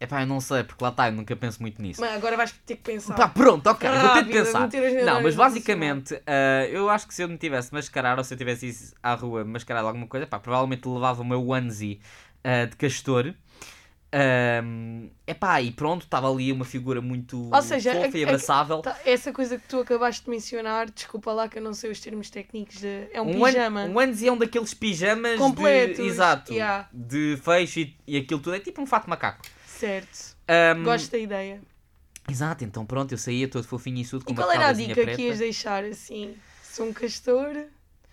Epá, 0.00 0.22
eu 0.22 0.26
não 0.26 0.40
sei, 0.40 0.64
porque 0.64 0.82
lá 0.82 0.88
está, 0.88 1.08
eu 1.08 1.12
nunca 1.12 1.36
penso 1.36 1.60
muito 1.60 1.82
nisso. 1.82 2.00
Mas 2.00 2.14
agora 2.14 2.34
vais 2.34 2.52
ter 2.64 2.76
que 2.76 2.82
pensar. 2.82 3.14
Pá, 3.14 3.28
pronto, 3.28 3.66
ok, 3.66 3.86
vou 3.86 3.98
ter 3.98 4.02
de 4.02 4.08
Rápido, 4.08 4.32
pensar. 4.32 4.68
Não, 5.04 5.22
mas 5.22 5.34
basicamente, 5.34 6.18
ah, 6.26 6.66
eu 6.70 6.88
acho 6.88 7.06
que 7.06 7.12
se 7.12 7.22
eu 7.22 7.28
me 7.28 7.36
tivesse 7.36 7.68
de 7.68 7.74
mascarar 7.74 8.16
ou 8.16 8.24
se 8.24 8.32
eu 8.32 8.38
tivesse 8.38 8.68
ido 8.68 8.78
à 9.02 9.12
rua 9.12 9.44
mascarado 9.44 9.86
alguma 9.86 10.06
coisa, 10.06 10.26
pá, 10.26 10.40
provavelmente 10.40 10.88
levava 10.88 11.20
o 11.20 11.24
meu 11.24 11.46
onesie 11.46 12.00
ah, 12.42 12.64
de 12.64 12.76
castor. 12.76 13.34
É 14.12 14.60
epá, 15.24 15.62
e 15.62 15.70
pronto, 15.70 16.02
estava 16.02 16.28
ali 16.28 16.50
uma 16.50 16.64
figura 16.64 17.00
muito 17.00 17.48
Ou 17.54 17.62
seja, 17.62 17.94
fofa 17.94 18.18
e 18.18 18.24
abraçável. 18.24 18.78
Tá, 18.80 18.98
essa 19.04 19.32
coisa 19.32 19.56
que 19.56 19.68
tu 19.68 19.80
acabaste 19.80 20.24
de 20.24 20.30
mencionar, 20.30 20.90
desculpa 20.90 21.30
lá 21.32 21.46
que 21.46 21.58
eu 21.58 21.62
não 21.62 21.72
sei 21.72 21.90
os 21.90 22.00
termos 22.00 22.28
técnicos 22.28 22.80
de. 22.80 23.06
É 23.12 23.20
um, 23.22 23.28
Um, 23.28 23.44
pijama. 23.44 23.84
um 23.84 23.96
onesie 23.96 24.28
é 24.28 24.32
um 24.32 24.38
daqueles 24.38 24.74
pijamas 24.74 25.38
Completos, 25.38 25.98
de, 25.98 26.02
exato, 26.02 26.52
yeah. 26.52 26.88
de 26.92 27.38
fecho 27.44 27.80
e, 27.80 27.96
e 28.06 28.16
aquilo 28.16 28.40
tudo. 28.40 28.56
É 28.56 28.58
tipo 28.58 28.82
um 28.82 28.86
fato 28.86 29.08
macaco. 29.08 29.42
Certo. 29.80 30.36
Ahm, 30.48 30.84
Gosto 30.84 31.10
da 31.12 31.18
ideia. 31.18 31.60
Exato, 32.28 32.64
então 32.64 32.86
pronto, 32.86 33.12
eu 33.12 33.18
saía 33.18 33.48
todo 33.48 33.64
fofinho 33.64 33.98
e 33.98 34.06
tudo 34.06 34.24
com 34.24 34.30
E 34.30 34.34
uma 34.34 34.42
qual 34.42 34.52
era 34.52 34.68
a 34.68 34.72
dica 34.72 34.94
preta. 34.94 35.16
que 35.16 35.22
ias 35.22 35.38
deixar 35.38 35.84
assim? 35.84 36.36
Sou 36.62 36.86
um 36.86 36.92
castor 36.92 37.66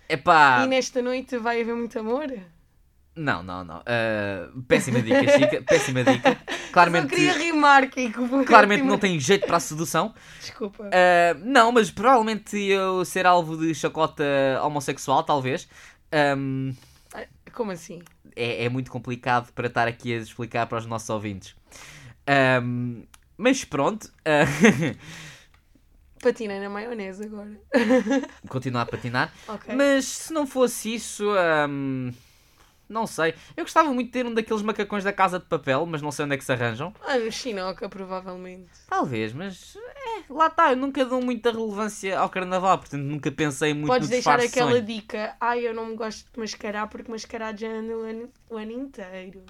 Epá, 0.09 0.63
e 0.63 0.67
nesta 0.67 1.01
noite 1.01 1.37
vai 1.37 1.61
haver 1.61 1.75
muito 1.75 1.99
amor? 1.99 2.27
não, 3.15 3.41
não, 3.43 3.63
não. 3.63 3.81
Ah, 3.85 4.49
péssima 4.67 5.01
dica, 5.01 5.27
Chica, 5.27 5.61
péssima 5.61 6.03
dica. 6.03 6.29
Mas 6.29 6.49
eu 6.61 6.71
Claramente, 6.71 7.09
queria 7.15 7.33
rimar, 7.33 7.89
Kiko. 7.89 8.27
porque 8.27 8.45
claramente 8.45 8.83
não 8.85 8.97
tem 8.97 9.19
jeito 9.19 9.45
para 9.45 9.57
a 9.57 9.59
sedução. 9.59 10.13
Desculpa. 10.39 10.89
Ah, 10.91 11.33
não, 11.43 11.71
mas 11.71 11.91
provavelmente 11.91 12.57
eu 12.61 13.03
ser 13.05 13.25
alvo 13.25 13.57
de 13.57 13.73
chacota 13.73 14.23
homossexual, 14.63 15.23
talvez. 15.23 15.67
Ahm, 16.11 16.73
Como 17.53 17.71
assim? 17.71 18.01
É, 18.37 18.65
é 18.65 18.69
muito 18.69 18.91
complicado 18.91 19.51
para 19.53 19.67
estar 19.67 19.87
aqui 19.87 20.13
a 20.13 20.17
explicar 20.17 20.67
para 20.67 20.77
os 20.77 20.85
nossos 20.85 21.09
ouvintes. 21.09 21.55
Ahm, 22.25 23.03
mas 23.37 23.63
pronto, 23.65 24.11
ah, 24.25 24.45
Patinei 26.21 26.59
na 26.59 26.69
maionese 26.69 27.25
agora. 27.25 27.51
continuar 28.49 28.81
a 28.81 28.85
patinar. 28.85 29.33
Ok. 29.47 29.75
Mas 29.75 30.05
se 30.05 30.33
não 30.33 30.47
fosse 30.47 30.95
isso, 30.95 31.23
ahm, 31.31 32.11
não 32.89 33.05
sei. 33.05 33.33
Eu 33.55 33.63
gostava 33.63 33.93
muito 33.93 34.07
de 34.07 34.13
ter 34.13 34.25
um 34.25 34.33
daqueles 34.33 34.61
macacões 34.63 35.03
da 35.03 35.13
casa 35.13 35.39
de 35.39 35.45
papel, 35.45 35.85
mas 35.85 36.01
não 36.01 36.11
sei 36.11 36.25
onde 36.25 36.35
é 36.35 36.37
que 36.37 36.43
se 36.43 36.51
arranjam. 36.51 36.93
Ah, 37.05 37.17
no 37.17 37.31
Chinoca, 37.31 37.87
provavelmente. 37.87 38.71
Talvez, 38.87 39.31
mas 39.33 39.77
é, 40.19 40.33
lá 40.33 40.47
está. 40.47 40.71
Eu 40.71 40.77
nunca 40.77 41.03
dou 41.05 41.21
muita 41.21 41.51
relevância 41.51 42.17
ao 42.19 42.29
carnaval, 42.29 42.77
portanto 42.79 43.01
nunca 43.03 43.31
pensei 43.31 43.73
muito 43.73 43.87
Podes 43.87 44.07
no 44.09 44.11
deixar 44.11 44.39
aquela 44.39 44.71
sonho. 44.71 44.83
dica. 44.83 45.35
Ai, 45.39 45.67
eu 45.67 45.73
não 45.73 45.85
me 45.87 45.95
gosto 45.95 46.31
de 46.31 46.39
mascarar 46.39 46.87
porque 46.87 47.09
mascarar 47.11 47.57
já 47.57 47.67
anda 47.69 47.95
o 47.97 48.01
ano, 48.01 48.29
o 48.49 48.57
ano 48.57 48.71
inteiro. 48.71 49.43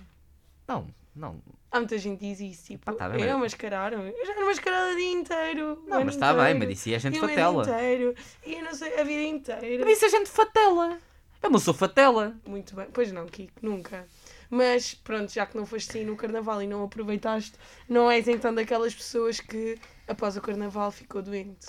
Não, 0.67 0.87
não. 1.15 1.35
Há 1.71 1.79
muita 1.79 1.97
gente 1.97 2.19
que 2.19 2.25
diz 2.33 2.39
isso. 2.39 2.65
Tipo, 2.67 2.93
tá 2.93 3.09
bem, 3.09 3.21
eu 3.23 3.33
mas- 3.37 3.53
mascararam. 3.53 4.01
Eu 4.07 4.25
já 4.25 4.33
ando 4.33 4.45
mascarada 4.45 4.93
o 4.93 4.95
dia 4.95 5.11
inteiro. 5.11 5.83
Não, 5.87 6.03
mas 6.05 6.15
está 6.15 6.33
bem, 6.33 6.53
mas 6.53 6.69
isso 6.69 6.89
é 6.89 6.99
gente 6.99 7.17
e 7.17 7.19
fatela. 7.19 7.63
inteiro. 7.63 8.15
E 8.45 8.53
eu 8.53 8.63
não 8.63 8.73
sei, 8.73 8.99
a 8.99 9.03
vida 9.03 9.23
inteira. 9.23 9.83
Mas 9.85 9.97
isso 9.97 10.05
é 10.05 10.09
gente 10.09 10.29
fatela. 10.29 10.97
Eu 11.43 11.49
não 11.49 11.59
sou 11.59 11.73
fatela. 11.73 12.33
Muito 12.45 12.75
bem. 12.75 12.87
Pois 12.93 13.11
não, 13.11 13.25
Kiko, 13.25 13.53
nunca. 13.61 14.07
Mas 14.49 14.93
pronto, 14.93 15.29
já 15.31 15.45
que 15.45 15.57
não 15.57 15.65
foste 15.65 15.91
sair 15.91 16.05
no 16.05 16.15
carnaval 16.15 16.61
e 16.63 16.67
não 16.67 16.83
aproveitaste, 16.83 17.51
não 17.87 18.09
és 18.09 18.27
então 18.29 18.55
daquelas 18.55 18.95
pessoas 18.95 19.41
que 19.41 19.77
após 20.07 20.37
o 20.37 20.41
carnaval 20.41 20.91
ficou 20.91 21.21
doente. 21.21 21.67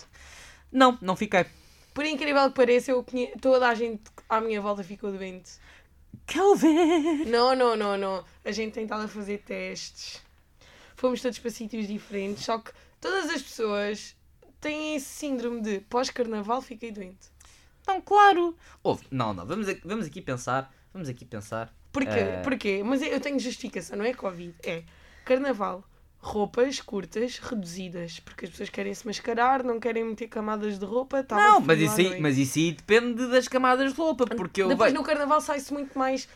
Não, 0.70 0.98
não 1.00 1.16
fiquei. 1.16 1.46
Por 1.94 2.04
incrível 2.04 2.48
que 2.48 2.54
pareça, 2.54 2.90
eu 2.90 3.02
conhe... 3.02 3.32
toda 3.40 3.68
a 3.68 3.74
gente 3.74 4.02
à 4.28 4.40
minha 4.40 4.60
volta 4.60 4.84
ficou 4.84 5.10
doente. 5.10 5.52
Calver. 6.26 7.26
Não, 7.26 7.56
não, 7.56 7.74
não, 7.74 7.96
não. 7.96 8.24
A 8.44 8.52
gente 8.52 8.74
tem 8.74 8.84
estado 8.84 9.04
a 9.04 9.08
fazer 9.08 9.38
testes. 9.38 10.22
Fomos 10.94 11.20
todos 11.22 11.38
para 11.38 11.50
sítios 11.50 11.86
diferentes, 11.86 12.44
só 12.44 12.58
que 12.58 12.72
todas 13.00 13.30
as 13.30 13.42
pessoas 13.42 14.16
têm 14.60 14.96
esse 14.96 15.06
síndrome 15.06 15.60
de 15.60 15.80
pós-carnaval 15.80 16.60
fiquei 16.60 16.90
doente. 16.90 17.28
Não, 17.86 18.00
claro. 18.00 18.56
Ouve, 18.82 19.06
não, 19.10 19.32
não. 19.32 19.46
Vamos 19.46 19.68
aqui, 19.68 19.80
vamos 19.84 20.06
aqui 20.06 20.20
pensar. 20.20 20.72
Vamos 20.92 21.08
aqui 21.08 21.24
pensar. 21.24 21.72
Porquê? 21.92 22.10
Eh. 22.10 22.42
Porquê? 22.42 22.82
Mas 22.84 23.00
eu 23.02 23.20
tenho 23.20 23.38
justificação, 23.38 23.96
não 23.96 24.04
é 24.04 24.12
Covid. 24.12 24.54
É 24.62 24.84
carnaval. 25.24 25.84
Roupas 26.20 26.80
curtas, 26.80 27.38
reduzidas. 27.38 28.18
Porque 28.20 28.44
as 28.44 28.50
pessoas 28.50 28.68
querem 28.68 28.92
se 28.92 29.06
mascarar, 29.06 29.62
não 29.62 29.78
querem 29.78 30.04
meter 30.04 30.28
camadas 30.28 30.78
de 30.78 30.84
roupa. 30.84 31.22
tava 31.22 31.40
não, 31.40 31.60
mas 31.60 31.80
isso, 31.80 32.00
aí, 32.00 32.20
mas 32.20 32.36
isso 32.38 32.58
aí 32.58 32.72
depende 32.72 33.26
das 33.28 33.46
camadas 33.48 33.92
de 33.92 33.98
roupa. 33.98 34.26
Porque 34.26 34.62
eu 34.62 34.68
Depois 34.68 34.90
vejo- 34.90 35.00
no 35.00 35.06
carnaval 35.06 35.40
sai-se 35.40 35.72
muito 35.72 35.96
mais 35.98 36.28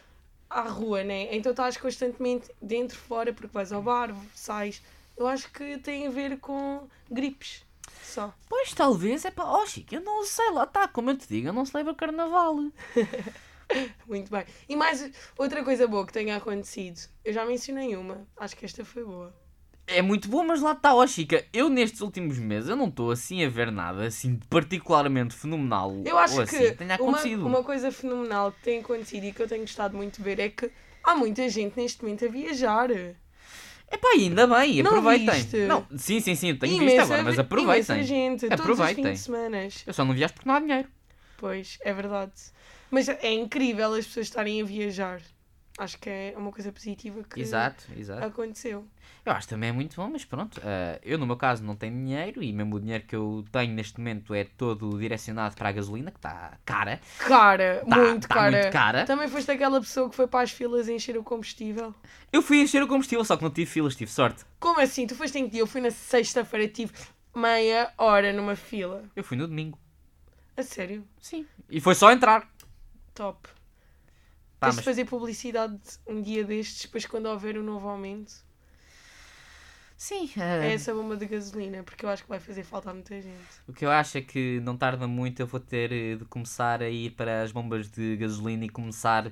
à 0.49 0.63
rua, 0.63 1.03
né? 1.03 1.35
Então 1.35 1.51
estás 1.51 1.77
constantemente 1.77 2.49
dentro, 2.61 2.97
fora, 2.97 3.33
porque 3.33 3.53
vais 3.53 3.73
ao 3.73 3.83
bar, 3.83 4.15
sais. 4.35 4.81
Eu 5.17 5.27
acho 5.27 5.51
que 5.53 5.79
tem 5.79 6.07
a 6.07 6.11
ver 6.11 6.39
com 6.39 6.87
gripes. 7.11 7.65
Só. 8.03 8.33
Pois 8.49 8.73
talvez 8.73 9.25
é 9.25 9.31
para. 9.31 9.51
Oh, 9.51 9.67
Chico, 9.67 9.95
eu 9.95 10.01
não 10.01 10.25
sei, 10.25 10.51
lá 10.51 10.65
está, 10.65 10.87
como 10.87 11.11
eu 11.11 11.17
te 11.19 11.27
digo, 11.29 11.49
eu 11.49 11.53
não 11.53 11.65
celebro 11.67 11.95
carnaval. 11.95 12.57
Muito 14.07 14.31
bem. 14.31 14.45
E 14.69 14.77
mais 14.77 15.11
outra 15.37 15.65
coisa 15.65 15.87
boa 15.87 16.07
que 16.07 16.13
tenha 16.13 16.37
acontecido. 16.37 17.01
Eu 17.25 17.33
já 17.33 17.45
mencionei 17.45 17.97
uma. 17.97 18.27
Acho 18.37 18.57
que 18.57 18.65
esta 18.65 18.85
foi 18.85 19.05
boa. 19.05 19.35
É 19.95 20.03
muito 20.03 20.29
bom, 20.29 20.45
mas 20.45 20.61
lá 20.61 20.73
está, 20.73 20.95
ó 20.95 21.07
Chica, 21.07 21.45
eu 21.53 21.69
nestes 21.69 22.01
últimos 22.01 22.39
meses 22.39 22.69
eu 22.69 22.77
não 22.77 22.89
estou 22.89 23.11
assim 23.11 23.45
a 23.45 23.49
ver 23.49 23.71
nada 23.71 24.05
assim 24.07 24.39
particularmente 24.49 25.35
fenomenal 25.35 26.03
Eu 26.05 26.19
acho 26.19 26.35
ou 26.37 26.41
assim 26.43 26.57
que 26.59 26.73
tenha 26.73 26.97
uma, 27.01 27.11
acontecido. 27.19 27.47
uma 27.47 27.63
coisa 27.63 27.91
fenomenal 27.93 28.53
que 28.53 28.63
tem 28.63 28.79
acontecido 28.81 29.25
e 29.25 29.33
que 29.33 29.43
eu 29.43 29.49
tenho 29.49 29.63
gostado 29.63 29.97
muito 29.97 30.17
de 30.19 30.23
ver 30.23 30.39
é 30.41 30.49
que 30.49 30.71
Há 31.05 31.17
muita 31.17 31.49
gente 31.49 31.77
neste 31.77 32.01
momento 32.03 32.25
a 32.25 32.29
viajar. 32.29 32.89
Epá, 32.91 34.09
ainda 34.15 34.47
bem, 34.47 34.83
Não 34.83 34.93
aproveitem. 34.93 35.35
viste? 35.35 35.57
Não, 35.67 35.85
sim, 35.99 36.21
sim, 36.21 36.35
sim, 36.37 36.51
eu 36.51 36.59
tenho 36.61 36.75
Imensa- 36.77 36.91
visto 36.91 37.01
agora, 37.03 37.23
mas 37.25 37.39
aproveitem. 37.41 38.03
gente, 38.05 38.41
todos 38.49 38.55
os 38.55 38.61
Aproveitem. 38.61 39.05
fins 39.07 39.13
de 39.19 39.19
semanas. 39.19 39.83
Eu 39.87 39.93
só 39.93 40.05
não 40.05 40.15
viajo 40.15 40.33
porque 40.35 40.49
não 40.49 40.55
há 40.55 40.61
dinheiro. 40.61 40.89
Pois, 41.37 41.77
é 41.83 41.93
verdade. 41.93 42.33
Mas 42.89 43.09
é 43.09 43.33
incrível 43.33 43.93
as 43.95 44.07
pessoas 44.07 44.27
estarem 44.29 44.63
a 44.63 44.65
viajar. 44.65 45.21
Acho 45.79 45.99
que 45.99 46.11
é 46.11 46.35
uma 46.37 46.53
coisa 46.53 46.71
positiva 46.71 47.23
que 47.25 47.41
Exato, 47.41 47.85
exato. 47.97 48.23
aconteceu. 48.27 48.87
Eu 49.25 49.33
acho 49.33 49.49
também 49.49 49.71
é 49.71 49.73
muito 49.73 49.97
bom, 49.97 50.11
mas 50.11 50.23
pronto. 50.25 50.61
eh, 50.63 51.01
eu, 51.03 51.17
no 51.17 51.27
meu 51.27 51.37
caso, 51.37 51.65
não 51.65 51.75
tenho 51.75 51.95
dinheiro 51.95 52.43
e 52.43 52.53
mesmo 52.53 52.77
o 52.77 52.81
dinheiro 52.81 53.05
que 53.07 53.17
eu 53.17 53.43
tenho 53.51 53.73
neste 53.73 53.99
momento 53.99 54.35
é 54.35 54.45
todo 54.45 54.99
direcionado 54.99 55.55
para 55.57 55.71
a 55.71 55.73
gasolina, 55.73 56.11
que 56.11 56.19
está 56.19 56.59
cara. 56.67 57.01
Cara, 57.19 57.83
Tá- 57.89 57.97
muito 57.97 58.29
tá 58.29 58.35
cara. 58.35 58.51
muito 58.51 58.71
cara. 58.73 59.05
Também 59.07 59.29
foste 59.29 59.51
aquela 59.51 59.81
pessoa 59.81 60.11
que 60.11 60.15
foi 60.17 60.27
para 60.27 60.45
as 60.45 60.51
filas 60.51 60.89
encher 60.91 61.17
o 61.17 61.23
combustível. 61.25 61.95
Eu 62.31 62.43
fui 62.43 62.61
encher 62.61 62.83
o 62.83 62.87
combustível, 62.89 63.25
só 63.25 63.37
que 63.37 63.43
não 63.43 63.51
tive 63.51 63.71
filas, 63.71 63.97
tive 63.97 64.11
sorte. 64.11 64.45
Como 64.61 64.79
assim? 64.79 65.07
Tu 65.07 65.15
foste 65.15 65.39
em 65.39 65.45
que 65.47 65.53
dia? 65.53 65.61
Eu 65.63 65.67
fui 65.67 65.81
na 65.81 65.91
sexta-feira, 65.91 66.69
tive 66.69 66.93
meia 67.35 67.91
hora 67.97 68.31
numa 68.33 68.57
fila. 68.57 69.05
Eu 69.17 69.25
fui 69.25 69.39
no 69.39 69.49
domingo. 69.49 69.79
A 70.55 70.63
sério? 70.63 71.03
Sim. 71.19 71.47
E 71.71 71.81
foi 71.81 71.95
só 71.95 72.13
entrar. 72.13 72.47
Top. 73.15 73.49
Pá, 74.63 74.71
Tens 74.71 74.77
de 74.77 74.83
mas 74.83 74.85
fazer 74.85 75.05
publicidade 75.05 75.79
um 76.07 76.23
dia 76.23 76.45
destes, 76.45 76.83
depois 76.83 77.07
quando 77.07 77.27
houver 77.27 77.59
um 77.59 77.63
novo 77.63 77.89
aumento. 77.89 78.33
sim, 79.97 80.31
É 80.59 80.73
eh, 80.73 80.75
essa 80.75 80.95
bomba 80.95 81.15
de 81.17 81.27
gasolina, 81.27 81.83
porque 81.83 82.05
eu 82.07 82.09
acho 82.11 82.23
que 82.23 82.29
vai 82.29 82.41
fazer 82.41 82.65
falta 82.65 82.91
a 82.91 82.95
muita 82.95 83.21
gente. 83.21 83.63
o 83.69 83.73
que 83.73 83.85
eu 83.85 83.91
acho 83.91 84.19
é 84.19 84.21
que 84.21 84.61
não 84.63 84.77
tarda 84.77 85.07
muito 85.07 85.41
eu 85.41 85.47
vou 85.47 85.61
ter 85.61 85.93
eh, 85.93 86.17
de 86.17 86.25
começar 86.25 86.83
a 86.83 86.89
ir 86.89 87.11
para 87.13 87.43
as 87.43 87.53
bombas 87.53 87.89
de 87.91 88.17
gasolina 88.17 88.65
e 88.65 88.69
começar 88.69 89.31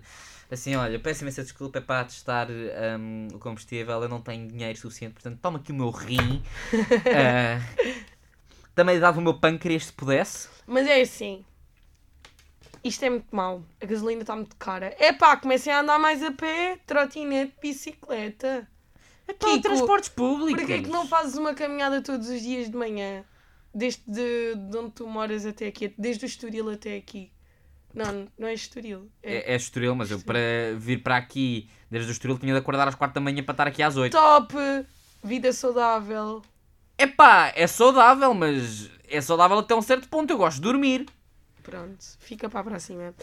assim, 0.51 0.75
olha, 0.77 0.99
peço 0.99 1.23
imensa 1.23 1.43
desculpa 1.43 1.79
é 1.79 1.81
para 1.81 2.05
testar 2.05 2.49
hum, 2.51 3.29
o 3.35 3.39
combustível, 3.39 4.03
eu 4.03 4.09
não 4.09 4.21
tenho 4.21 4.49
dinheiro 4.49 4.79
suficiente, 4.79 5.15
portanto 5.15 5.39
toma 5.41 5.59
aqui 5.59 5.73
o 5.73 5.75
meu 5.75 5.91
rim. 5.91 6.43
Eh, 7.13 7.61
também 8.75 8.99
dava 8.99 9.19
o 9.19 9.23
meu 9.23 9.35
pâncreas 9.35 9.87
se 9.87 9.93
pudesse. 9.93 10.49
Mas 10.67 10.87
é 10.87 11.01
assim. 11.03 11.45
Isto 12.83 13.05
é 13.05 13.11
muito 13.11 13.35
mau. 13.35 13.63
A 13.81 13.87
gasolina 13.87 14.23
está 14.23 14.35
muito 14.35 14.57
cara. 14.57 14.95
É 14.99 15.13
pá, 15.13 15.37
comecem 15.37 15.73
a 15.73 15.81
andar 15.81 15.99
mais 15.99 16.23
a 16.23 16.33
pé, 16.33 16.79
trotinete, 16.87 17.55
bicicleta. 17.61 18.67
Pá, 19.27 19.35
Kiko, 19.35 19.61
transportes 19.61 20.09
públicos. 20.09 20.61
Porquê 20.61 20.75
é 20.75 20.83
que 20.83 20.89
não 20.89 21.07
fazes 21.07 21.37
uma 21.37 21.55
caminhada 21.55 22.01
todos 22.01 22.29
os 22.29 22.41
dias 22.41 22.71
de 22.71 22.77
manhã? 22.77 23.25
Desde 23.73 24.03
de, 24.07 24.55
de 24.57 24.77
onde 24.77 24.93
tu 24.93 25.07
moras 25.07 25.47
até 25.47 25.69
aqui, 25.69 25.95
desde 25.97 26.25
o 26.25 26.27
Estoril 26.27 26.71
até 26.71 26.97
aqui. 26.97 27.31
Não, 27.95 28.27
não 28.39 28.49
é 28.49 28.55
Estoril. 28.55 29.09
É 29.23 29.35
É, 29.35 29.53
é 29.53 29.57
Estoril, 29.57 29.95
mas 29.95 30.11
eu 30.11 30.21
para 30.21 30.39
vir 30.77 31.03
para 31.03 31.17
aqui 31.17 31.69
desde 31.91 32.11
o 32.11 32.13
Estoril 32.13 32.39
tinha 32.39 32.53
de 32.53 32.59
acordar 32.59 32.89
às 32.89 32.95
4 32.95 33.15
da 33.15 33.21
manhã 33.21 33.43
para 33.43 33.53
estar 33.53 33.67
aqui 33.67 33.83
às 33.83 33.97
8. 33.97 34.13
top! 34.13 34.55
Vida 35.23 35.53
saudável. 35.53 36.43
Epá, 36.97 37.53
é 37.55 37.67
saudável, 37.67 38.33
mas 38.33 38.91
é 39.09 39.21
saudável 39.21 39.59
até 39.59 39.75
um 39.75 39.83
certo 39.83 40.09
ponto. 40.09 40.31
Eu 40.31 40.39
gosto 40.39 40.57
de 40.57 40.63
dormir. 40.63 41.07
Pronto, 41.71 42.05
fica 42.19 42.51
para 42.51 42.61
a 42.61 42.65
próxima. 42.65 43.15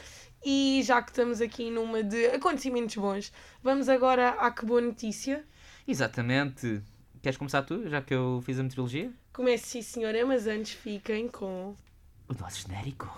E 0.45 0.81
já 0.85 1.01
que 1.01 1.11
estamos 1.11 1.41
aqui 1.41 1.69
numa 1.69 2.01
de 2.01 2.27
acontecimentos 2.27 2.95
bons, 2.95 3.33
vamos 3.61 3.89
agora 3.89 4.29
à 4.39 4.49
que 4.51 4.65
boa 4.65 4.79
notícia. 4.79 5.43
Exatamente. 5.85 6.81
Queres 7.21 7.37
começar 7.37 7.63
tu, 7.63 7.89
já 7.89 8.01
que 8.01 8.13
eu 8.13 8.41
fiz 8.45 8.57
a 8.57 8.63
meteorologia? 8.63 9.11
Comece 9.33 9.65
sim 9.65 9.81
senhora, 9.81 10.25
mas 10.25 10.47
antes 10.47 10.71
fiquem 10.71 11.27
com... 11.27 11.75
O 12.29 12.33
nosso 12.39 12.65
genérico. 12.65 13.11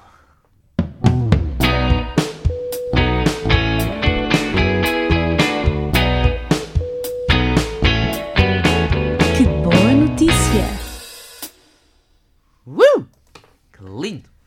Que 9.37 9.45
boa 9.63 9.93
notícia! 9.93 10.65
Uh! 12.65 13.05
Que 13.71 13.83
lindo! 13.83 14.38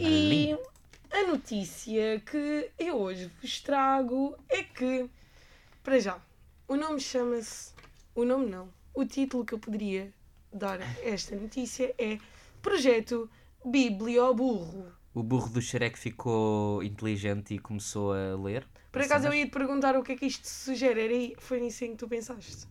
E 0.00 0.56
a 1.10 1.26
notícia 1.26 2.20
que 2.20 2.70
eu 2.78 2.96
hoje 2.96 3.30
vos 3.40 3.60
trago 3.60 4.36
é 4.48 4.62
que, 4.62 5.08
para 5.82 5.98
já, 6.00 6.20
o 6.66 6.76
nome 6.76 7.00
chama-se. 7.00 7.72
O 8.14 8.24
nome 8.24 8.46
não. 8.46 8.68
O 8.92 9.04
título 9.04 9.44
que 9.44 9.54
eu 9.54 9.58
poderia 9.58 10.12
dar 10.52 10.80
a 10.80 10.86
esta 11.02 11.36
notícia 11.36 11.94
é 11.98 12.18
Projeto 12.60 13.30
Biblioburro. 13.64 14.92
O 15.14 15.22
burro 15.22 15.48
do 15.48 15.62
Shrek 15.62 15.98
ficou 15.98 16.82
inteligente 16.82 17.54
e 17.54 17.58
começou 17.58 18.12
a 18.12 18.36
ler. 18.36 18.66
Por 18.90 19.02
acaso 19.02 19.28
eu 19.28 19.34
ia 19.34 19.46
te 19.46 19.52
perguntar 19.52 19.96
o 19.96 20.02
que 20.02 20.12
é 20.12 20.16
que 20.16 20.26
isto 20.26 20.46
sugere. 20.46 21.00
Era 21.00 21.40
foi 21.40 21.60
nisso 21.60 21.84
em 21.84 21.92
que 21.92 21.96
tu 21.96 22.08
pensaste. 22.08 22.66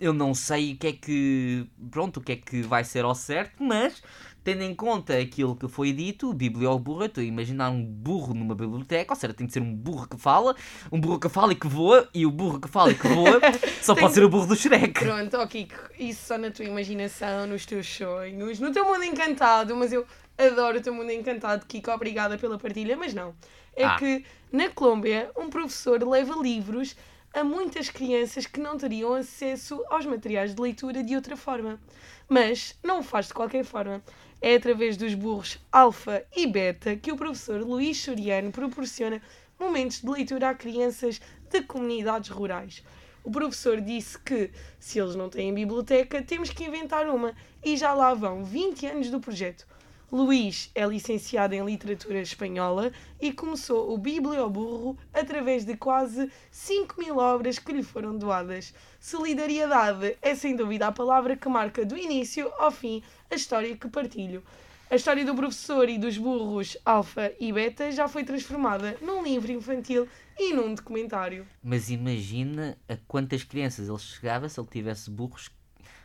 Eu 0.00 0.12
não 0.12 0.34
sei 0.34 0.72
o 0.72 0.76
que 0.78 0.86
é 0.86 0.92
que. 0.92 1.66
Pronto, 1.90 2.16
o 2.18 2.20
que 2.22 2.32
é 2.32 2.36
que 2.36 2.62
vai 2.62 2.82
ser 2.84 3.04
ao 3.04 3.14
certo, 3.14 3.62
mas 3.62 4.02
tendo 4.42 4.62
em 4.62 4.74
conta 4.74 5.18
aquilo 5.18 5.54
que 5.54 5.68
foi 5.68 5.92
dito, 5.92 6.30
o 6.30 6.32
biblioburro, 6.32 7.04
estou 7.04 7.20
a 7.22 7.26
imaginar 7.26 7.68
um 7.68 7.84
burro 7.84 8.32
numa 8.32 8.54
biblioteca, 8.54 9.12
ou 9.12 9.20
seja, 9.20 9.34
tem 9.34 9.46
de 9.46 9.52
ser 9.52 9.60
um 9.60 9.74
burro 9.74 10.08
que 10.08 10.16
fala, 10.16 10.56
um 10.90 10.98
burro 10.98 11.20
que 11.20 11.28
fala 11.28 11.52
e 11.52 11.54
que 11.54 11.68
voa, 11.68 12.08
e 12.14 12.24
o 12.24 12.30
burro 12.30 12.58
que 12.58 12.66
fala 12.66 12.90
e 12.90 12.94
que 12.94 13.06
voa 13.06 13.38
só 13.82 13.94
Tem- 13.94 14.02
pode 14.02 14.14
ser 14.14 14.24
o 14.24 14.30
burro 14.30 14.46
do 14.46 14.56
Shrek. 14.56 14.98
Pronto, 15.04 15.36
ó 15.36 15.46
Kiko, 15.46 15.74
isso 15.98 16.26
só 16.28 16.38
na 16.38 16.50
tua 16.50 16.64
imaginação, 16.64 17.46
nos 17.46 17.66
teus 17.66 17.86
sonhos, 17.86 18.58
no 18.58 18.72
teu 18.72 18.86
mundo 18.86 19.04
encantado, 19.04 19.76
mas 19.76 19.92
eu 19.92 20.06
adoro 20.38 20.78
o 20.78 20.80
teu 20.80 20.94
mundo 20.94 21.10
encantado, 21.12 21.66
Kiko, 21.66 21.90
obrigada 21.90 22.38
pela 22.38 22.58
partilha, 22.58 22.96
mas 22.96 23.12
não. 23.12 23.34
É 23.76 23.84
Ah. 23.84 23.96
que 23.98 24.24
na 24.50 24.70
Colômbia 24.70 25.30
um 25.36 25.50
professor 25.50 26.02
leva 26.08 26.34
livros 26.42 26.96
a 27.32 27.44
muitas 27.44 27.88
crianças 27.88 28.46
que 28.46 28.60
não 28.60 28.76
teriam 28.76 29.14
acesso 29.14 29.84
aos 29.88 30.04
materiais 30.04 30.54
de 30.54 30.60
leitura 30.60 31.02
de 31.02 31.14
outra 31.14 31.36
forma. 31.36 31.80
Mas 32.28 32.78
não 32.82 33.00
o 33.00 33.02
faz 33.02 33.28
de 33.28 33.34
qualquer 33.34 33.64
forma. 33.64 34.02
É 34.40 34.54
através 34.54 34.96
dos 34.96 35.14
burros 35.14 35.58
alfa 35.70 36.24
e 36.34 36.46
beta 36.46 36.96
que 36.96 37.12
o 37.12 37.16
professor 37.16 37.60
Luís 37.60 38.00
Soriano 38.00 38.50
proporciona 38.50 39.20
momentos 39.58 40.00
de 40.00 40.08
leitura 40.08 40.50
a 40.50 40.54
crianças 40.54 41.20
de 41.50 41.62
comunidades 41.62 42.30
rurais. 42.30 42.82
O 43.22 43.30
professor 43.30 43.80
disse 43.80 44.18
que, 44.18 44.50
se 44.78 44.98
eles 44.98 45.14
não 45.14 45.28
têm 45.28 45.52
biblioteca, 45.52 46.22
temos 46.22 46.50
que 46.50 46.64
inventar 46.64 47.06
uma. 47.08 47.34
E 47.62 47.76
já 47.76 47.92
lá 47.92 48.14
vão 48.14 48.44
20 48.44 48.86
anos 48.86 49.10
do 49.10 49.20
projeto. 49.20 49.66
Luís 50.12 50.72
é 50.74 50.84
licenciado 50.84 51.54
em 51.54 51.64
literatura 51.64 52.20
espanhola 52.20 52.90
e 53.20 53.32
começou 53.32 53.94
o 53.94 53.96
Biblioburro 53.96 54.98
através 55.14 55.64
de 55.64 55.76
quase 55.76 56.28
5 56.50 57.00
mil 57.00 57.18
obras 57.18 57.60
que 57.60 57.72
lhe 57.72 57.82
foram 57.84 58.18
doadas. 58.18 58.74
Solidariedade 58.98 60.16
é 60.20 60.34
sem 60.34 60.56
dúvida 60.56 60.88
a 60.88 60.92
palavra 60.92 61.36
que 61.36 61.48
marca 61.48 61.84
do 61.84 61.96
início 61.96 62.52
ao 62.58 62.72
fim 62.72 63.04
a 63.30 63.36
história 63.36 63.76
que 63.76 63.88
partilho. 63.88 64.42
A 64.90 64.96
história 64.96 65.24
do 65.24 65.36
professor 65.36 65.88
e 65.88 65.96
dos 65.96 66.18
burros 66.18 66.76
alfa 66.84 67.32
e 67.38 67.52
beta 67.52 67.92
já 67.92 68.08
foi 68.08 68.24
transformada 68.24 68.96
num 69.00 69.22
livro 69.22 69.52
infantil 69.52 70.08
e 70.36 70.52
num 70.52 70.74
documentário. 70.74 71.46
Mas 71.62 71.88
imagina 71.88 72.76
a 72.88 72.96
quantas 73.06 73.44
crianças 73.44 73.88
ele 73.88 73.98
chegava 73.98 74.48
se 74.48 74.58
ele 74.58 74.66
tivesse 74.68 75.08
burros, 75.08 75.48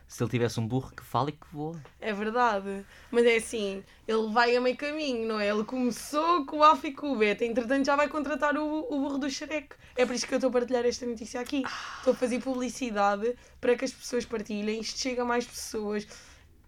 se 0.06 0.22
ele 0.22 0.30
tivesse 0.30 0.60
um 0.60 0.66
burro 0.66 0.92
que 0.94 1.02
fala 1.02 1.30
e 1.30 1.32
que 1.32 1.46
voa. 1.52 1.80
É 2.00 2.12
verdade. 2.12 2.84
Mas 3.10 3.24
é 3.24 3.36
assim, 3.36 3.82
ele 4.06 4.32
vai 4.32 4.56
a 4.56 4.60
meio 4.60 4.76
caminho, 4.76 5.26
não 5.26 5.40
é? 5.40 5.48
Ele 5.48 5.64
começou 5.64 6.46
com 6.46 6.58
o 6.58 6.62
Alfa 6.62 6.86
e 6.86 6.92
com 6.92 7.12
o 7.12 7.16
Beta, 7.16 7.44
entretanto 7.44 7.86
já 7.86 7.96
vai 7.96 8.08
contratar 8.08 8.56
o, 8.56 8.86
o 8.88 9.00
burro 9.00 9.18
do 9.18 9.28
Shrek. 9.28 9.74
É 9.96 10.06
por 10.06 10.14
isso 10.14 10.26
que 10.26 10.34
eu 10.34 10.36
estou 10.36 10.50
a 10.50 10.52
partilhar 10.52 10.86
esta 10.86 11.04
notícia 11.04 11.40
aqui. 11.40 11.64
Estou 11.98 12.12
a 12.12 12.16
fazer 12.16 12.40
publicidade 12.40 13.34
para 13.60 13.74
que 13.74 13.84
as 13.84 13.92
pessoas 13.92 14.24
partilhem, 14.24 14.80
isto 14.80 14.98
chega 14.98 15.22
a 15.22 15.24
mais 15.24 15.44
pessoas. 15.44 16.06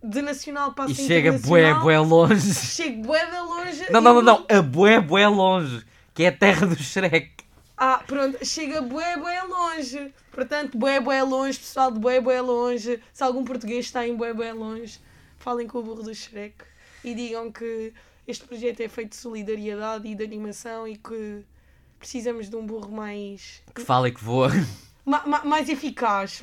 De 0.03 0.23
nacional 0.23 0.73
passa 0.75 0.93
E 0.93 0.95
chega 0.95 1.33
bué, 1.33 1.75
bué 1.75 1.99
longe. 1.99 2.55
Chega 2.55 3.03
bué 3.03 3.27
de 3.27 3.39
longe. 3.39 3.87
Não, 3.91 4.01
não, 4.01 4.15
não, 4.15 4.23
não. 4.23 4.47
A 4.49 4.63
bué, 4.63 5.01
bué 5.01 5.27
longe. 5.27 5.85
Que 6.15 6.25
é 6.25 6.29
a 6.29 6.33
terra 6.33 6.67
do 6.67 6.77
Shrek. 6.77 7.38
Ah, 7.81 8.03
pronto, 8.07 8.45
chega 8.45 8.81
bué, 8.83 9.17
bué 9.17 9.41
longe. 9.45 10.13
Portanto, 10.33 10.77
bué, 10.77 10.99
bué 11.01 11.23
longe, 11.23 11.59
pessoal 11.59 11.93
de 11.93 12.01
bué, 12.01 12.21
bué 12.21 12.41
longe. 12.41 13.01
Se 13.13 13.23
algum 13.23 13.45
português 13.45 13.87
está 13.87 14.07
em 14.07 14.17
bué, 14.17 14.33
bué 14.35 14.53
longe, 14.53 14.99
falem 15.39 15.67
com 15.69 15.79
o 15.79 15.83
burro 15.83 16.03
do 16.03 16.15
Shrek 16.15 16.57
e 17.05 17.15
digam 17.15 17.53
que 17.53 17.93
este 18.27 18.45
projeto 18.45 18.81
é 18.81 18.89
feito 18.89 19.11
de 19.11 19.17
solidariedade 19.17 20.09
e 20.09 20.15
de 20.15 20.25
animação 20.25 20.89
e 20.89 20.97
que 20.97 21.45
precisamos 21.99 22.49
de 22.51 22.57
um 22.57 22.67
burro 22.67 22.91
mais, 22.91 23.63
Que 23.75 23.81
fala 23.83 24.09
e 24.09 24.13
que 24.13 24.23
voa. 24.23 24.51
ma- 25.07 25.25
ma- 25.27 25.45
mais 25.45 25.69
eficaz, 25.69 26.43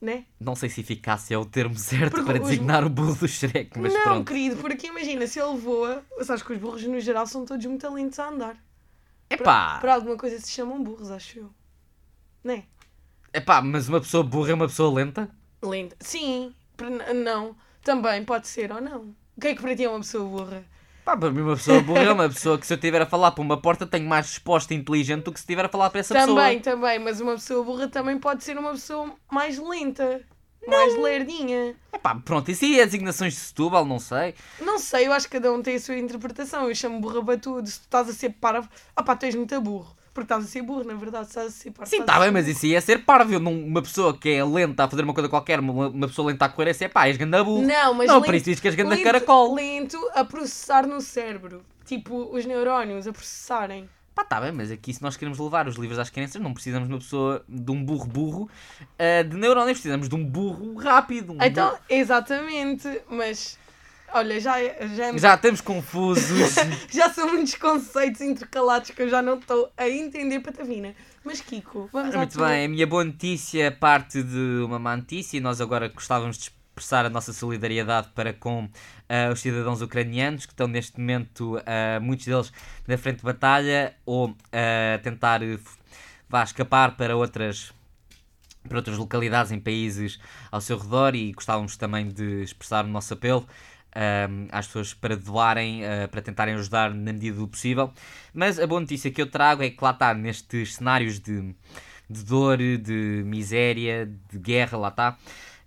né? 0.00 0.26
Não 0.38 0.54
sei 0.54 0.68
se 0.68 0.80
eficácia 0.82 1.34
é 1.34 1.38
o 1.38 1.44
termo 1.46 1.76
certo 1.78 2.10
Porque 2.12 2.26
para 2.26 2.42
os- 2.42 2.48
designar 2.48 2.84
o 2.84 2.90
burro 2.90 3.14
do 3.14 3.26
Shrek, 3.26 3.78
mas 3.78 3.92
não, 3.94 4.02
pronto. 4.02 4.28
querido, 4.28 4.56
porque 4.56 4.86
imagina, 4.86 5.26
se 5.26 5.40
ele 5.40 5.56
voa, 5.56 6.04
sabes 6.22 6.42
que 6.42 6.52
os 6.52 6.58
burros 6.58 6.82
no 6.84 7.00
geral 7.00 7.26
são 7.26 7.44
todos 7.46 7.64
muito 7.66 7.88
lentos 7.90 8.18
a 8.18 8.28
andar. 8.28 8.56
Epá, 9.30 9.78
Por 9.80 9.88
alguma 9.88 10.16
coisa 10.16 10.38
se 10.40 10.50
chamam 10.50 10.82
burros, 10.82 11.10
acho 11.10 11.38
eu. 11.40 11.50
Né? 12.42 12.64
epá, 13.32 13.60
mas 13.60 13.88
uma 13.88 14.00
pessoa 14.00 14.22
burra 14.24 14.50
é 14.52 14.54
uma 14.54 14.66
pessoa 14.66 14.92
lenta? 14.94 15.28
Lenta. 15.62 15.96
Sim, 16.00 16.54
não. 17.24 17.56
Também 17.82 18.24
pode 18.24 18.48
ser 18.48 18.72
ou 18.72 18.80
não. 18.80 19.14
O 19.36 19.40
que 19.40 19.48
é 19.48 19.54
que 19.54 19.60
para 19.62 19.76
ti 19.76 19.84
é 19.84 19.88
uma 19.88 20.00
pessoa 20.00 20.24
burra? 20.28 20.64
Pá, 21.04 21.16
para 21.16 21.30
mim 21.30 21.40
uma 21.40 21.56
pessoa 21.56 21.80
burra 21.80 22.02
é 22.02 22.12
uma 22.12 22.28
pessoa 22.28 22.58
que 22.58 22.66
se 22.66 22.72
eu 22.72 22.76
estiver 22.76 23.00
a 23.00 23.06
falar 23.06 23.30
para 23.32 23.42
uma 23.42 23.60
porta 23.60 23.86
tenho 23.86 24.06
mais 24.08 24.26
resposta 24.26 24.74
inteligente 24.74 25.24
do 25.24 25.32
que 25.32 25.38
se 25.38 25.44
estiver 25.44 25.64
a 25.64 25.68
falar 25.68 25.90
para 25.90 26.00
essa 26.00 26.14
Também, 26.14 26.58
pessoa. 26.58 26.76
também, 26.76 26.98
mas 26.98 27.20
uma 27.20 27.32
pessoa 27.34 27.64
burra 27.64 27.88
também 27.88 28.18
pode 28.18 28.44
ser 28.44 28.58
uma 28.58 28.72
pessoa 28.72 29.14
mais 29.30 29.58
lenta, 29.58 30.22
mais 30.68 30.96
lerdinha. 30.96 31.74
Epá, 31.92 32.14
pronto, 32.14 32.50
isso 32.50 32.64
aí 32.64 32.78
é 32.80 32.84
designações 32.84 33.34
de 33.34 33.40
Setúbal, 33.40 33.84
não 33.84 33.98
sei. 33.98 34.34
Não 34.60 34.78
sei, 34.78 35.06
eu 35.06 35.12
acho 35.12 35.26
que 35.28 35.32
cada 35.38 35.52
um 35.52 35.60
tem 35.62 35.76
a 35.76 35.80
sua 35.80 35.96
interpretação. 35.96 36.68
Eu 36.68 36.74
chamo 36.74 37.00
burra 37.00 37.36
tudo. 37.38 37.66
Se 37.68 37.80
tu 37.80 37.84
estás 37.84 38.08
a 38.08 38.12
ser 38.12 38.30
parvo, 38.40 38.68
ah 38.94 39.02
pá, 39.02 39.16
tu 39.16 39.24
és 39.26 39.34
muito 39.34 39.60
burro. 39.60 39.96
Porque 40.14 40.24
estás 40.32 40.44
a 40.44 40.48
ser 40.48 40.62
burro, 40.62 40.82
na 40.84 40.94
verdade, 40.94 41.28
estás 41.28 41.46
a 41.46 41.50
ser 41.50 41.70
parvo. 41.70 41.88
Sim, 41.90 42.00
está 42.00 42.16
a 42.16 42.20
bem, 42.20 42.30
mas 42.32 42.48
isso 42.48 42.66
aí 42.66 42.74
é 42.74 42.80
ser 42.80 43.04
parvo. 43.04 43.32
Eu 43.32 43.38
não- 43.40 43.52
Uma 43.52 43.82
pessoa 43.82 44.16
que 44.18 44.28
é 44.30 44.44
lenta 44.44 44.84
a 44.84 44.88
fazer 44.88 45.02
uma 45.02 45.14
coisa 45.14 45.28
qualquer, 45.28 45.60
uma, 45.60 45.88
uma 45.88 46.08
pessoa 46.08 46.28
lenta 46.28 46.44
a 46.44 46.48
correr, 46.48 46.70
é 46.70 46.72
ser 46.72 46.88
pá, 46.88 47.06
és 47.06 47.16
ganda 47.16 47.42
burro. 47.44 47.62
Não, 47.64 47.94
mas 47.94 48.08
Não, 48.08 48.16
lento, 48.16 48.26
para 48.26 48.36
isso 48.36 48.46
diz 48.46 48.58
que 48.60 48.66
és 48.68 48.74
ganda 48.74 48.90
lento, 48.96 49.04
caracol. 49.04 49.54
lento 49.54 49.96
a 50.14 50.24
processar 50.24 50.86
no 50.86 51.00
cérebro. 51.00 51.62
Tipo, 51.84 52.30
os 52.34 52.44
neurónios 52.44 53.06
a 53.06 53.12
processarem. 53.12 53.88
Pá, 54.18 54.24
tá 54.24 54.40
bem, 54.40 54.50
mas 54.50 54.72
aqui 54.72 54.92
se 54.92 55.00
nós 55.00 55.16
queremos 55.16 55.38
levar 55.38 55.68
os 55.68 55.76
livros 55.76 55.96
às 55.96 56.10
crianças, 56.10 56.42
não 56.42 56.52
precisamos 56.52 56.88
de 56.88 56.92
uma 56.94 56.98
pessoa, 56.98 57.44
de 57.48 57.70
um 57.70 57.84
burro 57.84 58.04
burro, 58.08 58.50
ah, 58.98 59.22
de 59.22 59.36
neurónios, 59.36 59.74
precisamos 59.78 60.08
de 60.08 60.14
um 60.16 60.24
burro 60.24 60.74
rápido. 60.76 61.34
um 61.34 61.38
Então, 61.40 61.68
burro- 61.68 61.80
exatamente, 61.88 63.00
mas 63.08 63.56
olha, 64.12 64.40
já, 64.40 64.54
já, 64.96 65.06
é- 65.14 65.18
Já 65.18 65.34
estamos 65.36 65.60
confusos. 65.60 66.52
já 66.90 67.08
são 67.10 67.28
muitos 67.32 67.54
conceitos 67.54 68.20
intercalados 68.20 68.90
que 68.90 69.02
eu 69.02 69.08
já 69.08 69.22
não 69.22 69.38
estou 69.38 69.70
a 69.76 69.88
entender, 69.88 70.40
Patavina. 70.40 70.96
Mas 71.24 71.40
Kiko, 71.40 71.88
vamos 71.92 72.12
Muito 72.16 72.38
bem, 72.40 72.64
a 72.64 72.68
minha 72.68 72.88
boa 72.88 73.04
notícia 73.04 73.70
parte 73.70 74.20
de 74.20 74.62
uma 74.64 74.80
má 74.80 74.96
notícia 74.96 75.36
e 75.36 75.40
nós 75.40 75.60
agora 75.60 75.86
gostávamos 75.86 76.38
de 76.38 76.50
expressar 76.78 77.04
a 77.04 77.10
nossa 77.10 77.32
solidariedade 77.32 78.08
para 78.14 78.32
com 78.32 78.68
ah, 79.08 79.30
os 79.32 79.40
cidadãos 79.40 79.82
ucranianos 79.82 80.46
que 80.46 80.52
estão 80.52 80.68
neste 80.68 80.98
momento, 80.98 81.60
ah, 81.66 81.98
muitos 82.00 82.26
deles, 82.26 82.52
na 82.86 82.96
frente 82.96 83.18
de 83.18 83.24
batalha 83.24 83.94
ou 84.06 84.34
a 84.52 84.98
tentar 84.98 85.42
eh, 85.42 85.58
vá 86.28 86.42
escapar 86.42 86.96
para 86.96 87.16
outras 87.16 87.72
para 88.68 88.78
outras 88.78 88.98
localidades 88.98 89.50
em 89.50 89.58
países 89.58 90.20
ao 90.52 90.60
seu 90.60 90.76
redor 90.78 91.14
e 91.14 91.32
gostávamos 91.32 91.76
também 91.76 92.08
de 92.08 92.42
expressar 92.42 92.84
o 92.84 92.88
nosso 92.88 93.14
apelo 93.14 93.46
às 94.52 94.66
pessoas 94.66 94.94
para 94.94 95.16
doarem, 95.16 95.84
ah, 95.84 96.06
para 96.08 96.22
tentarem 96.22 96.54
ajudar 96.54 96.94
na 96.94 97.12
medida 97.12 97.38
do 97.38 97.48
possível. 97.48 97.92
Mas 98.32 98.60
a 98.60 98.66
boa 98.66 98.80
notícia 98.80 99.10
que 99.10 99.20
eu 99.20 99.28
trago 99.28 99.62
é 99.62 99.70
que 99.70 99.82
lá 99.82 99.90
está, 99.90 100.14
nestes 100.14 100.76
cenários 100.76 101.18
de, 101.18 101.54
de 102.08 102.24
dor, 102.24 102.58
de 102.58 103.22
miséria, 103.24 104.08
de 104.30 104.38
guerra, 104.38 104.78
lá 104.78 104.88
está, 104.88 105.18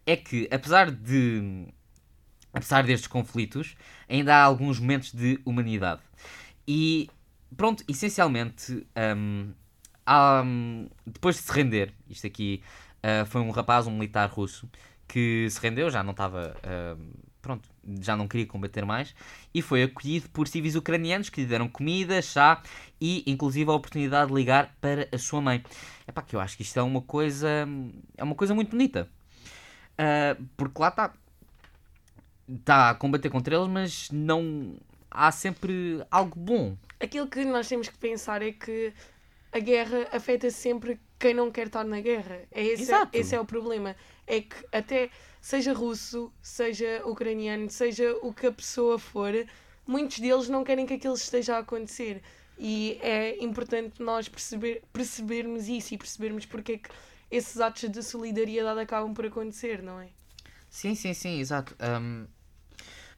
é 0.06 0.16
que 0.16 0.48
apesar 0.52 0.92
de 0.92 1.68
apesar 2.54 2.84
destes 2.84 3.08
conflitos, 3.08 3.76
ainda 4.10 4.36
há 4.36 4.44
alguns 4.44 4.80
momentos 4.80 5.14
de 5.14 5.40
humanidade. 5.46 6.02
E 6.68 7.10
pronto, 7.56 7.84
essencialmente, 7.88 8.86
hum, 9.18 9.54
há, 10.06 10.44
hum, 10.46 10.90
depois 11.06 11.38
de 11.38 11.44
se 11.44 11.52
render, 11.52 11.94
isto 12.10 12.28
aqui 12.28 12.62
ah, 13.04 13.26
foi 13.26 13.42
um 13.42 13.50
rapaz, 13.52 13.88
um 13.88 13.92
militar 13.92 14.30
russo, 14.30 14.70
que 15.08 15.48
se 15.50 15.60
rendeu, 15.60 15.90
já 15.90 16.04
não 16.04 16.12
estava. 16.12 16.56
hum, 16.98 17.12
pronto, 17.42 17.68
já 18.02 18.16
não 18.16 18.28
queria 18.28 18.46
combater 18.46 18.86
mais, 18.86 19.16
e 19.52 19.64
foi 19.64 19.82
acolhido 19.84 20.30
por 20.30 20.48
civis 20.48 20.76
ucranianos 20.76 21.30
que 21.30 21.42
lhe 21.42 21.48
deram 21.48 21.68
comida, 21.68 22.22
chá 22.22 22.62
e 23.00 23.24
inclusive 23.26 23.68
a 23.72 23.74
oportunidade 23.74 24.30
de 24.30 24.36
ligar 24.36 24.76
para 24.80 25.10
a 25.12 25.18
sua 25.18 25.42
mãe. 25.42 25.64
É 26.06 26.12
pá, 26.12 26.22
que 26.22 26.36
eu 26.36 26.40
acho 26.40 26.56
que 26.56 26.62
isto 26.62 26.78
é 26.78 26.84
uma 26.84 27.02
coisa. 27.02 27.68
é 28.16 28.24
uma 28.24 28.36
coisa 28.36 28.54
muito 28.54 28.70
bonita. 28.72 29.10
Ah, 30.02 30.36
porque 30.58 30.82
lá 30.82 30.88
está. 30.88 31.14
Está 32.50 32.90
a 32.90 32.96
combater 32.96 33.30
contra 33.30 33.56
eles, 33.56 33.68
mas 33.68 34.10
não. 34.12 34.76
Há 35.12 35.32
sempre 35.32 36.04
algo 36.10 36.40
bom. 36.40 36.76
Aquilo 37.00 37.28
que 37.28 37.46
nós 37.46 37.68
temos 37.68 37.88
que 37.88 37.98
pensar 37.98 38.42
é 38.42 38.52
que 38.52 38.94
a 39.52 39.60
guerra 39.60 40.08
afeta 40.12 40.50
sempre 40.50 41.00
quem 41.20 41.34
não 41.34 41.52
quer 41.52 41.68
estar 41.68 41.84
na 41.84 42.02
guerra. 42.02 42.42
É 42.52 42.64
esse, 42.64 42.84
Exato. 42.84 43.16
esse 43.16 43.36
é 43.36 43.40
o 43.40 43.46
problema. 43.46 43.96
É 44.26 44.42
que 44.42 44.56
até 44.72 45.10
seja 45.40 45.74
russo, 45.74 46.32
seja 46.42 47.04
ucraniano, 47.06 47.70
seja 47.70 48.18
o 48.22 48.34
que 48.34 48.48
a 48.48 48.52
pessoa 48.52 48.98
for, 48.98 49.34
muitos 49.86 50.20
deles 50.20 50.48
não 50.48 50.64
querem 50.64 50.86
que 50.86 50.94
aquilo 50.94 51.14
esteja 51.14 51.58
a 51.58 51.60
acontecer. 51.60 52.22
E 52.58 52.98
é 53.02 53.44
importante 53.44 54.02
nós 54.02 54.30
perceber, 54.30 54.84
percebermos 54.94 55.68
isso 55.68 55.94
e 55.94 55.98
percebermos 55.98 56.46
porque 56.46 56.74
é 56.74 56.78
que 56.78 56.90
esses 57.32 57.60
atos 57.60 57.90
de 57.90 58.04
solidariedade 58.04 58.80
acabam 58.80 59.14
por 59.14 59.26
acontecer, 59.26 59.82
não 59.82 60.00
é? 60.00 60.10
Sim, 60.70 60.96
sim, 60.96 61.14
sim, 61.14 61.40
exato. 61.40 61.76
Ahm, 61.80 62.26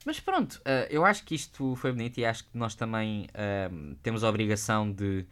mas 0.04 0.20
pronto, 0.20 0.60
ah, 0.64 0.86
eu 0.90 1.04
acho 1.04 1.24
que 1.24 1.34
isto 1.34 1.74
foi 1.76 1.92
bonito 1.92 2.18
e 2.18 2.24
acho 2.24 2.44
que 2.44 2.56
nós 2.56 2.74
também 2.74 3.26
temos 4.02 4.22
a 4.22 4.28
obrigação 4.28 4.90
de, 4.92 5.26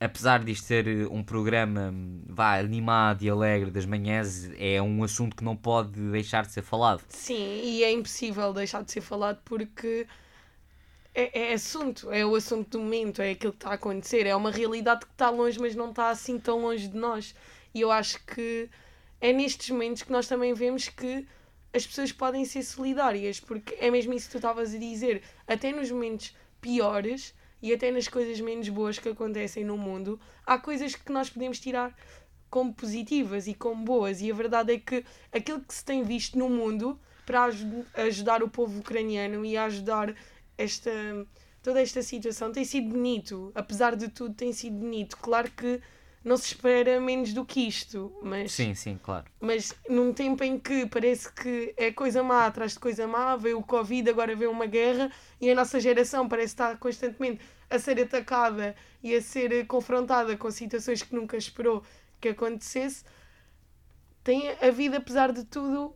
apesar 0.00 0.42
disto 0.42 0.64
ser 0.64 0.88
eh, 0.88 1.06
um 1.10 1.22
programa 1.22 1.90
hum, 1.92 2.22
vá, 2.26 2.58
animado 2.58 3.22
e 3.22 3.28
alegre 3.28 3.70
das 3.70 3.84
manhãs, 3.84 4.50
é 4.58 4.80
um 4.80 5.04
assunto 5.04 5.36
que 5.36 5.44
não 5.44 5.54
pode 5.54 6.00
deixar 6.10 6.46
de 6.46 6.52
ser 6.52 6.62
falado. 6.62 7.02
Sim, 7.08 7.60
e 7.62 7.84
é 7.84 7.92
impossível 7.92 8.52
deixar 8.52 8.82
de 8.82 8.90
ser 8.90 9.02
falado 9.02 9.38
porque 9.44 10.06
é, 11.14 11.50
é 11.50 11.52
assunto, 11.52 12.10
é 12.10 12.24
o 12.24 12.34
assunto 12.34 12.70
do 12.70 12.80
momento, 12.80 13.20
é 13.20 13.32
aquilo 13.32 13.52
que 13.52 13.58
está 13.58 13.70
a 13.70 13.74
acontecer, 13.74 14.26
é 14.26 14.34
uma 14.34 14.50
realidade 14.50 15.04
que 15.04 15.12
está 15.12 15.28
longe, 15.28 15.58
mas 15.60 15.76
não 15.76 15.90
está 15.90 16.08
assim 16.08 16.38
tão 16.38 16.62
longe 16.62 16.88
de 16.88 16.96
nós. 16.96 17.34
E 17.74 17.80
eu 17.80 17.90
acho 17.90 18.24
que 18.26 18.68
é 19.20 19.32
nestes 19.32 19.70
momentos 19.70 20.02
que 20.02 20.12
nós 20.12 20.26
também 20.26 20.52
vemos 20.54 20.88
que 20.88 21.26
as 21.72 21.86
pessoas 21.86 22.10
podem 22.10 22.44
ser 22.44 22.62
solidárias, 22.62 23.38
porque 23.38 23.76
é 23.78 23.90
mesmo 23.90 24.12
isso 24.12 24.26
que 24.26 24.32
tu 24.32 24.38
estavas 24.38 24.74
a 24.74 24.78
dizer. 24.78 25.22
Até 25.46 25.70
nos 25.72 25.90
momentos 25.90 26.34
piores 26.60 27.34
e 27.62 27.72
até 27.72 27.90
nas 27.90 28.08
coisas 28.08 28.40
menos 28.40 28.68
boas 28.68 28.98
que 28.98 29.08
acontecem 29.08 29.64
no 29.64 29.76
mundo, 29.78 30.18
há 30.44 30.58
coisas 30.58 30.94
que 30.94 31.12
nós 31.12 31.30
podemos 31.30 31.60
tirar 31.60 31.94
como 32.48 32.74
positivas 32.74 33.46
e 33.46 33.54
como 33.54 33.84
boas. 33.84 34.20
E 34.20 34.30
a 34.30 34.34
verdade 34.34 34.74
é 34.74 34.78
que 34.78 35.04
aquilo 35.30 35.60
que 35.60 35.72
se 35.72 35.84
tem 35.84 36.02
visto 36.02 36.36
no 36.36 36.48
mundo 36.48 36.98
para 37.24 37.44
aju- 37.44 37.86
ajudar 37.94 38.42
o 38.42 38.48
povo 38.48 38.80
ucraniano 38.80 39.44
e 39.44 39.56
ajudar 39.56 40.12
esta, 40.58 40.90
toda 41.62 41.80
esta 41.80 42.02
situação 42.02 42.50
tem 42.50 42.64
sido 42.64 42.88
bonito. 42.88 43.52
Apesar 43.54 43.94
de 43.94 44.08
tudo, 44.08 44.34
tem 44.34 44.52
sido 44.52 44.76
bonito. 44.76 45.16
Claro 45.18 45.48
que 45.52 45.80
não 46.22 46.36
se 46.36 46.48
espera 46.48 47.00
menos 47.00 47.32
do 47.32 47.44
que 47.44 47.66
isto, 47.66 48.12
mas, 48.22 48.52
Sim, 48.52 48.74
sim, 48.74 48.98
claro. 49.02 49.24
mas 49.40 49.74
num 49.88 50.12
tempo 50.12 50.44
em 50.44 50.58
que 50.58 50.84
parece 50.86 51.32
que 51.32 51.74
é 51.76 51.90
coisa 51.90 52.22
má 52.22 52.46
atrás 52.46 52.72
de 52.72 52.78
coisa 52.78 53.06
má, 53.06 53.36
veio 53.36 53.58
o 53.58 53.62
Covid, 53.62 54.10
agora 54.10 54.36
veio 54.36 54.50
uma 54.50 54.66
guerra 54.66 55.10
e 55.40 55.50
a 55.50 55.54
nossa 55.54 55.80
geração 55.80 56.28
parece 56.28 56.52
estar 56.52 56.78
constantemente 56.78 57.40
a 57.70 57.78
ser 57.78 57.98
atacada 58.00 58.76
e 59.02 59.14
a 59.14 59.22
ser 59.22 59.66
confrontada 59.66 60.36
com 60.36 60.50
situações 60.50 61.02
que 61.02 61.14
nunca 61.14 61.36
esperou 61.36 61.82
que 62.20 62.28
acontecesse, 62.28 63.02
tem 64.22 64.50
havido, 64.60 64.96
apesar 64.96 65.32
de 65.32 65.44
tudo, 65.44 65.94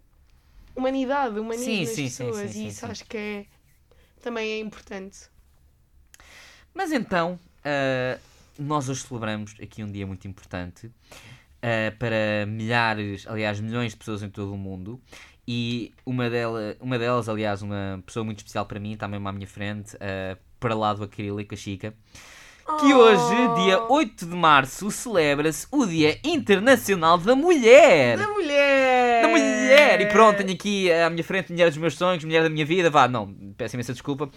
humanidade, 0.74 1.38
humanismo 1.38 1.66
Sim, 1.66 1.80
nas 1.80 1.90
sim, 1.90 2.04
pessoas 2.04 2.50
sim, 2.50 2.64
e 2.64 2.68
isso 2.68 2.86
acho 2.86 3.04
que 3.04 3.16
é, 3.16 3.46
também 4.22 4.52
é 4.52 4.58
importante. 4.58 5.28
Mas 6.72 6.92
então, 6.92 7.38
ah, 7.62 8.18
nós 8.58 8.88
hoje 8.88 9.02
celebramos 9.02 9.54
aqui 9.62 9.82
um 9.82 9.90
dia 9.90 10.06
muito 10.06 10.26
importante 10.28 10.90
ah, 11.62 11.94
para 11.98 12.46
milhares, 12.46 13.26
aliás, 13.26 13.60
milhões 13.60 13.92
de 13.92 13.98
pessoas 13.98 14.22
em 14.22 14.28
todo 14.28 14.52
o 14.52 14.58
mundo. 14.58 15.00
E 15.46 15.92
uma, 16.06 16.30
dela, 16.30 16.76
uma 16.80 16.98
delas, 16.98 17.28
aliás, 17.28 17.60
uma 17.60 18.02
pessoa 18.06 18.24
muito 18.24 18.38
especial 18.38 18.64
para 18.64 18.80
mim, 18.80 18.96
também 18.96 19.20
à 19.24 19.32
minha 19.32 19.46
frente, 19.46 19.96
ah, 20.00 20.36
para 20.58 20.74
lá 20.74 20.94
do 20.94 21.04
acrílico, 21.04 21.54
a 21.54 21.56
Chica, 21.56 21.94
que 22.80 22.94
hoje, 22.94 23.62
dia 23.62 23.82
Oh, 23.82 23.94
8 23.94 24.26
de 24.26 24.34
março, 24.34 24.90
celebra-se 24.90 25.66
o 25.70 25.84
Dia 25.84 26.18
Internacional 26.24 27.18
da 27.18 27.36
Mulher. 27.36 28.16
Da 28.16 28.26
mulher! 28.26 29.22
Da 29.22 29.28
mulher! 29.28 30.00
E 30.00 30.06
pronto, 30.06 30.38
tenho 30.38 30.52
aqui 30.52 30.90
à 30.90 31.10
minha 31.10 31.22
frente 31.22 31.52
mulher 31.52 31.68
dos 31.68 31.76
meus 31.76 31.94
sonhos, 31.94 32.24
mulher 32.24 32.42
da 32.42 32.48
minha 32.48 32.64
vida. 32.64 32.88
Vá, 32.88 33.06
não, 33.06 33.34
peço 33.56 33.76
imensa 33.76 33.92
desculpa. 33.92 34.30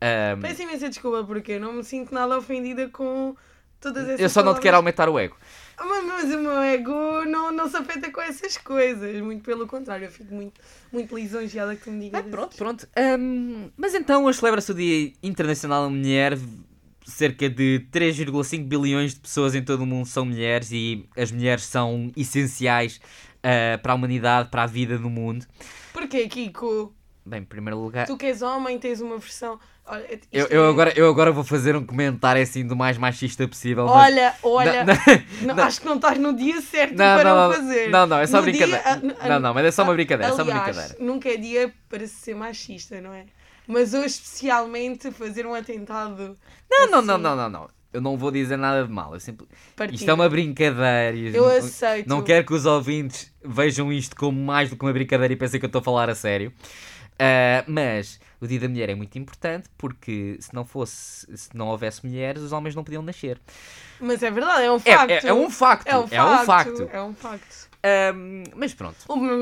Ah, 0.00 0.36
Peço 0.40 0.62
imensa 0.62 0.88
desculpa 0.88 1.22
porque 1.24 1.52
eu 1.52 1.60
não 1.60 1.74
me 1.74 1.84
sinto 1.84 2.14
nada 2.14 2.36
ofendida 2.38 2.88
com 2.88 3.36
todas 3.80 4.04
essas 4.08 4.20
eu 4.20 4.28
só 4.28 4.42
não 4.42 4.54
te 4.54 4.60
quero 4.60 4.76
aumentar 4.76 5.08
o 5.08 5.18
ego. 5.18 5.36
Mas, 5.78 6.32
o 6.32 6.38
meu 6.38 6.62
ego 6.62 7.24
não, 7.26 7.52
não 7.52 7.68
se 7.68 7.76
afeta 7.76 8.10
com 8.10 8.20
essas 8.20 8.56
coisas. 8.56 9.20
Muito 9.20 9.44
pelo 9.44 9.66
contrário, 9.66 10.06
eu 10.06 10.10
fico 10.10 10.34
muito, 10.34 10.60
muito 10.90 11.14
lisonjeada 11.14 11.76
que 11.76 11.84
tu 11.84 11.90
me 11.90 12.06
digas. 12.06 12.24
Ah, 12.26 12.30
pronto, 12.30 12.56
pronto. 12.56 12.88
Ahm, 12.96 13.70
mas 13.76 13.94
então 13.94 14.24
hoje 14.24 14.38
celebra-se 14.38 14.72
o 14.72 14.74
Dia 14.74 15.12
Internacional 15.22 15.84
da 15.84 15.90
Mulher. 15.90 16.38
Cerca 17.04 17.48
de 17.48 17.86
3,5 17.92 18.64
bilhões 18.64 19.14
de 19.14 19.20
pessoas 19.20 19.54
em 19.54 19.62
todo 19.62 19.82
o 19.82 19.86
mundo 19.86 20.06
são 20.06 20.24
mulheres 20.24 20.72
e 20.72 21.08
as 21.16 21.30
mulheres 21.30 21.62
são 21.62 22.10
essenciais 22.16 23.00
ah, 23.44 23.78
para 23.78 23.92
a 23.92 23.94
humanidade, 23.94 24.48
para 24.48 24.64
a 24.64 24.66
vida 24.66 24.98
no 24.98 25.10
mundo. 25.10 25.46
Porquê, 25.92 26.26
Kiko? 26.26 26.95
Bem, 27.28 27.40
em 27.40 27.44
primeiro 27.44 27.78
lugar, 27.80 28.06
Tu 28.06 28.16
que 28.16 28.26
és 28.26 28.40
homem, 28.40 28.78
tens 28.78 29.00
uma 29.00 29.18
versão. 29.18 29.58
Olha, 29.84 30.04
isto 30.14 30.28
eu, 30.32 30.46
é- 30.46 30.48
eu, 30.56 30.68
agora, 30.68 30.92
eu 30.96 31.08
agora 31.08 31.32
vou 31.32 31.42
fazer 31.42 31.74
um 31.74 31.84
comentário 31.84 32.40
assim 32.40 32.64
do 32.64 32.76
mais 32.76 32.96
machista 32.96 33.46
possível. 33.48 33.84
mas- 33.86 33.96
Olha, 34.12 34.34
olha. 34.44 34.84
Não, 34.84 34.94
não- 35.48 35.54
não. 35.56 35.64
Acho 35.64 35.80
que 35.80 35.86
não 35.86 35.96
estás 35.96 36.18
no 36.18 36.32
dia 36.36 36.60
certo 36.60 36.92
Não, 36.94 37.18
para 37.18 37.24
não, 37.24 37.36
o 37.36 37.48
não, 37.48 37.52
fazer. 37.56 37.90
não, 37.90 38.06
não, 38.06 38.18
é 38.18 38.26
só 38.28 38.40
No 38.40 38.50
dia- 38.50 38.66
brincadeira. 38.66 39.16
ah, 39.20 39.28
Não, 39.28 39.40
não, 39.40 39.54
mas 39.54 39.64
é 39.66 39.70
só 39.72 39.82
uma 39.82 39.92
brincadeira, 39.92 40.32
é 40.32 40.36
só 40.36 40.42
uma 40.44 40.52
aliás, 40.52 40.76
brincadeira. 40.76 41.04
Nunca 41.04 41.28
é 41.28 41.36
dia 41.36 41.72
para 41.88 42.06
se 42.06 42.14
ser 42.14 42.36
machista, 42.36 43.00
não 43.00 43.12
é? 43.12 43.24
Mas 43.66 43.92
hoje, 43.92 44.06
especialmente, 44.06 45.10
fazer 45.10 45.44
um 45.46 45.52
atentado. 45.54 46.38
Não, 46.70 46.86
não, 46.90 47.02
não, 47.02 47.14
assim, 47.14 47.22
não, 47.24 47.36
não, 47.36 47.50
não. 47.50 47.68
Eu 47.92 48.00
não 48.00 48.16
vou 48.16 48.30
dizer 48.30 48.56
nada 48.58 48.84
de 48.86 48.92
mal. 48.92 49.14
Eu 49.14 49.20
sempre... 49.20 49.46
Isto 49.90 50.10
é 50.10 50.12
uma 50.14 50.28
brincadeira. 50.28 51.16
Eu 51.16 51.42
não- 51.44 51.48
aceito. 51.50 52.06
Não 52.08 52.22
quero 52.22 52.44
que 52.44 52.52
os 52.52 52.66
ouvintes 52.66 53.32
vejam 53.44 53.90
isto 53.92 54.14
como 54.14 54.38
mais 54.40 54.68
do 54.70 54.76
que 54.76 54.84
uma 54.84 54.92
brincadeira 54.92 55.32
e 55.32 55.36
pensem 55.36 55.58
que 55.58 55.64
eu 55.64 55.68
estou 55.68 55.80
a 55.80 55.82
falar 55.82 56.10
a 56.10 56.14
sério. 56.14 56.52
Ah, 57.18 57.64
mas 57.66 58.20
o 58.40 58.46
Dia 58.46 58.60
da 58.60 58.68
Mulher 58.68 58.90
é 58.90 58.94
muito 58.94 59.18
importante 59.18 59.68
porque 59.78 60.36
se 60.40 60.54
não 60.54 60.64
fosse, 60.64 61.26
se 61.36 61.56
não 61.56 61.68
houvesse 61.68 62.04
mulheres, 62.06 62.42
os 62.42 62.52
homens 62.52 62.74
não 62.74 62.84
podiam 62.84 63.02
nascer. 63.02 63.40
Mas 63.98 64.22
é 64.22 64.30
verdade, 64.30 64.64
é 64.64 64.70
um 64.72 64.76
É, 64.76 64.78
facto. 64.96 65.10
é, 65.10 65.28
é 65.28 65.32
um 65.34 65.50
facto. 65.50 65.86
É 65.86 65.96
um 65.96 66.06
É 66.10 66.22
um 66.22 66.44
facto. 66.44 66.90
É 66.92 67.02
um 67.02 67.14
facto. 67.14 67.68
Mas 68.54 68.74
pronto. 68.74 68.96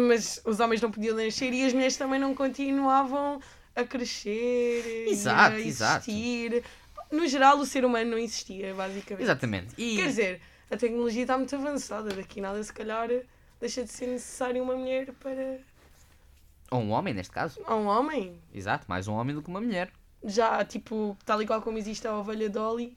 Mas 0.08 0.40
os 0.44 0.60
homens 0.60 0.80
não 0.80 0.90
podiam 0.90 1.16
nascer 1.16 1.52
e 1.52 1.64
as 1.66 1.72
mulheres 1.72 1.96
também 1.96 2.20
não 2.20 2.34
continuavam 2.34 3.40
a 3.74 3.84
crescer 3.84 5.06
Exato, 5.08 5.56
e 5.56 5.62
a 5.62 5.66
exato. 5.66 6.10
existir. 6.10 6.62
No 7.10 7.26
geral, 7.26 7.58
o 7.58 7.66
ser 7.66 7.84
humano 7.84 8.12
não 8.12 8.18
existia, 8.18 8.72
basicamente. 8.74 9.22
Exatamente. 9.22 9.74
E 9.76 9.96
Quer 9.96 10.06
dizer, 10.06 10.40
a 10.70 10.76
tecnologia 10.76 11.22
está 11.22 11.36
muito 11.36 11.54
avançada. 11.54 12.10
Daqui 12.14 12.40
nada, 12.40 12.62
se 12.62 12.72
calhar, 12.72 13.08
deixa 13.60 13.82
de 13.84 13.90
ser 13.90 14.06
necessário 14.06 14.62
uma 14.62 14.74
mulher 14.76 15.12
para. 15.20 15.58
Ou 16.70 16.80
um 16.80 16.90
homem, 16.90 17.14
neste 17.14 17.32
caso. 17.32 17.60
a 17.66 17.74
um 17.74 17.86
homem. 17.86 18.38
Exato, 18.52 18.84
mais 18.88 19.06
um 19.08 19.14
homem 19.14 19.34
do 19.34 19.42
que 19.42 19.48
uma 19.48 19.60
mulher. 19.60 19.90
Já, 20.24 20.64
tipo, 20.64 21.16
tal 21.24 21.40
e 21.42 21.46
qual 21.46 21.60
como 21.62 21.76
existe 21.78 22.06
a 22.06 22.16
ovelha 22.16 22.48
Dolly. 22.48 22.96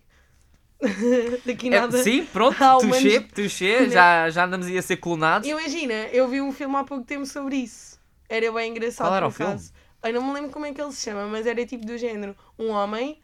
Daqui 1.45 1.67
É, 1.67 1.79
nada. 1.81 2.03
sim, 2.03 2.25
pronto, 2.25 2.57
touché, 2.57 2.85
humanos- 2.85 3.33
touché, 3.33 3.89
já, 3.89 4.29
já 4.29 4.45
andamos 4.45 4.67
aí 4.67 4.77
a 4.77 4.81
ser 4.81 4.97
clonados. 4.97 5.47
Imagina, 5.47 5.93
eu 6.11 6.27
vi 6.27 6.39
um 6.41 6.51
filme 6.51 6.75
há 6.75 6.83
pouco 6.83 7.03
tempo 7.03 7.25
sobre 7.25 7.55
isso. 7.57 7.99
Era 8.29 8.51
bem 8.51 8.71
engraçado. 8.71 9.07
Qual 9.07 9.15
era 9.15 9.27
o 9.27 9.31
filme? 9.31 9.59
Eu 10.03 10.13
não 10.13 10.27
me 10.27 10.33
lembro 10.33 10.51
como 10.51 10.65
é 10.65 10.73
que 10.73 10.79
ele 10.81 10.91
se 10.91 11.01
chama, 11.03 11.25
mas 11.27 11.47
era 11.47 11.65
tipo 11.65 11.85
do 11.85 11.97
género: 11.97 12.35
um 12.59 12.69
homem 12.69 13.19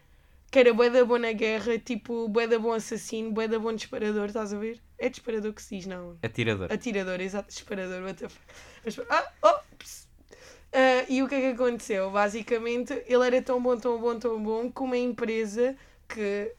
que 0.49 0.59
era 0.59 0.73
bué 0.73 0.89
da 0.89 1.03
bom 1.05 1.17
na 1.17 1.31
guerra, 1.31 1.77
tipo, 1.79 2.27
bué 2.27 2.47
da 2.47 2.57
bom 2.59 2.73
assassino, 2.73 3.31
bué 3.31 3.47
da 3.47 3.59
bom 3.59 3.73
disparador, 3.73 4.25
estás 4.25 4.53
a 4.53 4.57
ver? 4.57 4.79
É 4.97 5.09
disparador 5.09 5.53
que 5.53 5.61
se 5.61 5.77
diz, 5.77 5.85
não. 5.85 6.17
Atirador. 6.23 6.71
Atirador, 6.71 7.19
exato, 7.21 7.49
disparador, 7.49 8.01
what 8.03 8.15
the 8.15 8.29
fuck. 8.29 9.07
Ah, 9.09 9.31
oh, 9.43 9.59
ps. 9.77 10.07
Ah, 10.73 11.05
e 11.07 11.21
o 11.21 11.27
que 11.27 11.35
é 11.35 11.39
que 11.41 11.61
aconteceu? 11.61 12.09
Basicamente, 12.11 12.93
ele 13.05 13.25
era 13.27 13.41
tão 13.41 13.61
bom, 13.61 13.77
tão 13.77 13.99
bom, 13.99 14.17
tão 14.17 14.41
bom 14.41 14.71
que 14.71 14.81
uma 14.81 14.97
empresa 14.97 15.75
que 16.07 16.51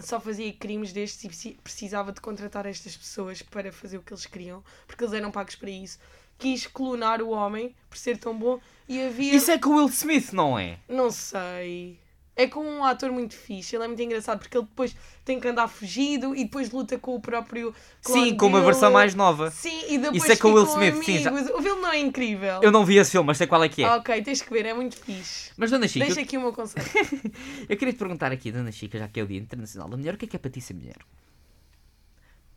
só 0.00 0.18
fazia 0.18 0.52
crimes 0.54 0.92
destes 0.92 1.22
e 1.24 1.28
preci- 1.28 1.58
precisava 1.62 2.10
de 2.10 2.20
contratar 2.20 2.66
estas 2.66 2.96
pessoas 2.96 3.42
para 3.42 3.70
fazer 3.70 3.98
o 3.98 4.02
que 4.02 4.12
eles 4.12 4.26
queriam, 4.26 4.64
porque 4.86 5.04
eles 5.04 5.14
eram 5.14 5.30
pagos 5.30 5.54
para 5.56 5.70
isso. 5.70 5.98
Quis 6.38 6.66
clonar 6.66 7.22
o 7.22 7.30
homem 7.30 7.74
por 7.88 7.96
ser 7.96 8.18
tão 8.18 8.36
bom 8.36 8.58
e 8.88 9.00
havia. 9.00 9.34
Isso 9.34 9.50
é 9.50 9.58
com 9.58 9.70
o 9.70 9.76
Will 9.76 9.88
Smith, 9.88 10.32
não 10.32 10.58
é? 10.58 10.78
Não 10.88 11.10
sei. 11.10 11.98
É 12.36 12.48
com 12.48 12.64
um 12.64 12.84
ator 12.84 13.12
muito 13.12 13.34
fixe, 13.36 13.76
ele 13.76 13.84
é 13.84 13.86
muito 13.86 14.02
engraçado 14.02 14.40
porque 14.40 14.58
ele 14.58 14.66
depois 14.66 14.94
tem 15.24 15.38
que 15.38 15.46
andar 15.46 15.68
fugido 15.68 16.34
e 16.34 16.42
depois 16.44 16.68
luta 16.72 16.98
com 16.98 17.14
o 17.14 17.20
próprio. 17.20 17.72
Sim, 18.00 18.36
com 18.36 18.46
uma 18.48 18.60
versão 18.60 18.90
mais 18.90 19.14
nova. 19.14 19.52
Sim, 19.52 19.84
e 19.88 19.98
depois 19.98 20.24
Isso 20.24 20.32
é 20.32 20.36
com 20.36 20.48
o 20.48 20.54
Will 20.54 20.66
Smith, 20.66 21.04
sim, 21.04 21.18
já- 21.20 21.30
amigos. 21.30 21.50
O 21.50 21.62
filme 21.62 21.80
não 21.80 21.92
é 21.92 21.98
incrível. 22.00 22.60
Eu 22.60 22.72
não 22.72 22.84
vi 22.84 22.96
esse 22.96 23.12
filme, 23.12 23.28
mas 23.28 23.38
sei 23.38 23.46
qual 23.46 23.62
é 23.62 23.68
que 23.68 23.84
é. 23.84 23.88
Ok, 23.88 24.20
tens 24.22 24.42
que 24.42 24.50
ver, 24.52 24.66
é 24.66 24.74
muito 24.74 24.96
fixe. 24.96 25.52
Mas 25.56 25.70
Dona 25.70 25.86
Chica, 25.86 26.06
Deixa 26.06 26.22
aqui 26.22 26.36
o 26.36 26.40
meu 26.40 26.52
conselho. 26.52 26.84
eu 27.68 27.76
queria 27.76 27.92
te 27.94 27.98
perguntar 27.98 28.32
aqui, 28.32 28.50
Dona 28.50 28.72
Chica, 28.72 28.98
já 28.98 29.06
que 29.06 29.20
é 29.20 29.22
o 29.22 29.26
Dia 29.28 29.38
Internacional 29.38 29.88
da 29.88 29.96
Mulher, 29.96 30.14
o 30.14 30.16
que 30.18 30.24
é 30.24 30.28
que 30.28 30.34
é 30.34 30.38
para 30.40 30.50
ti 30.50 30.60
ser 30.60 30.74
mulher? 30.74 30.96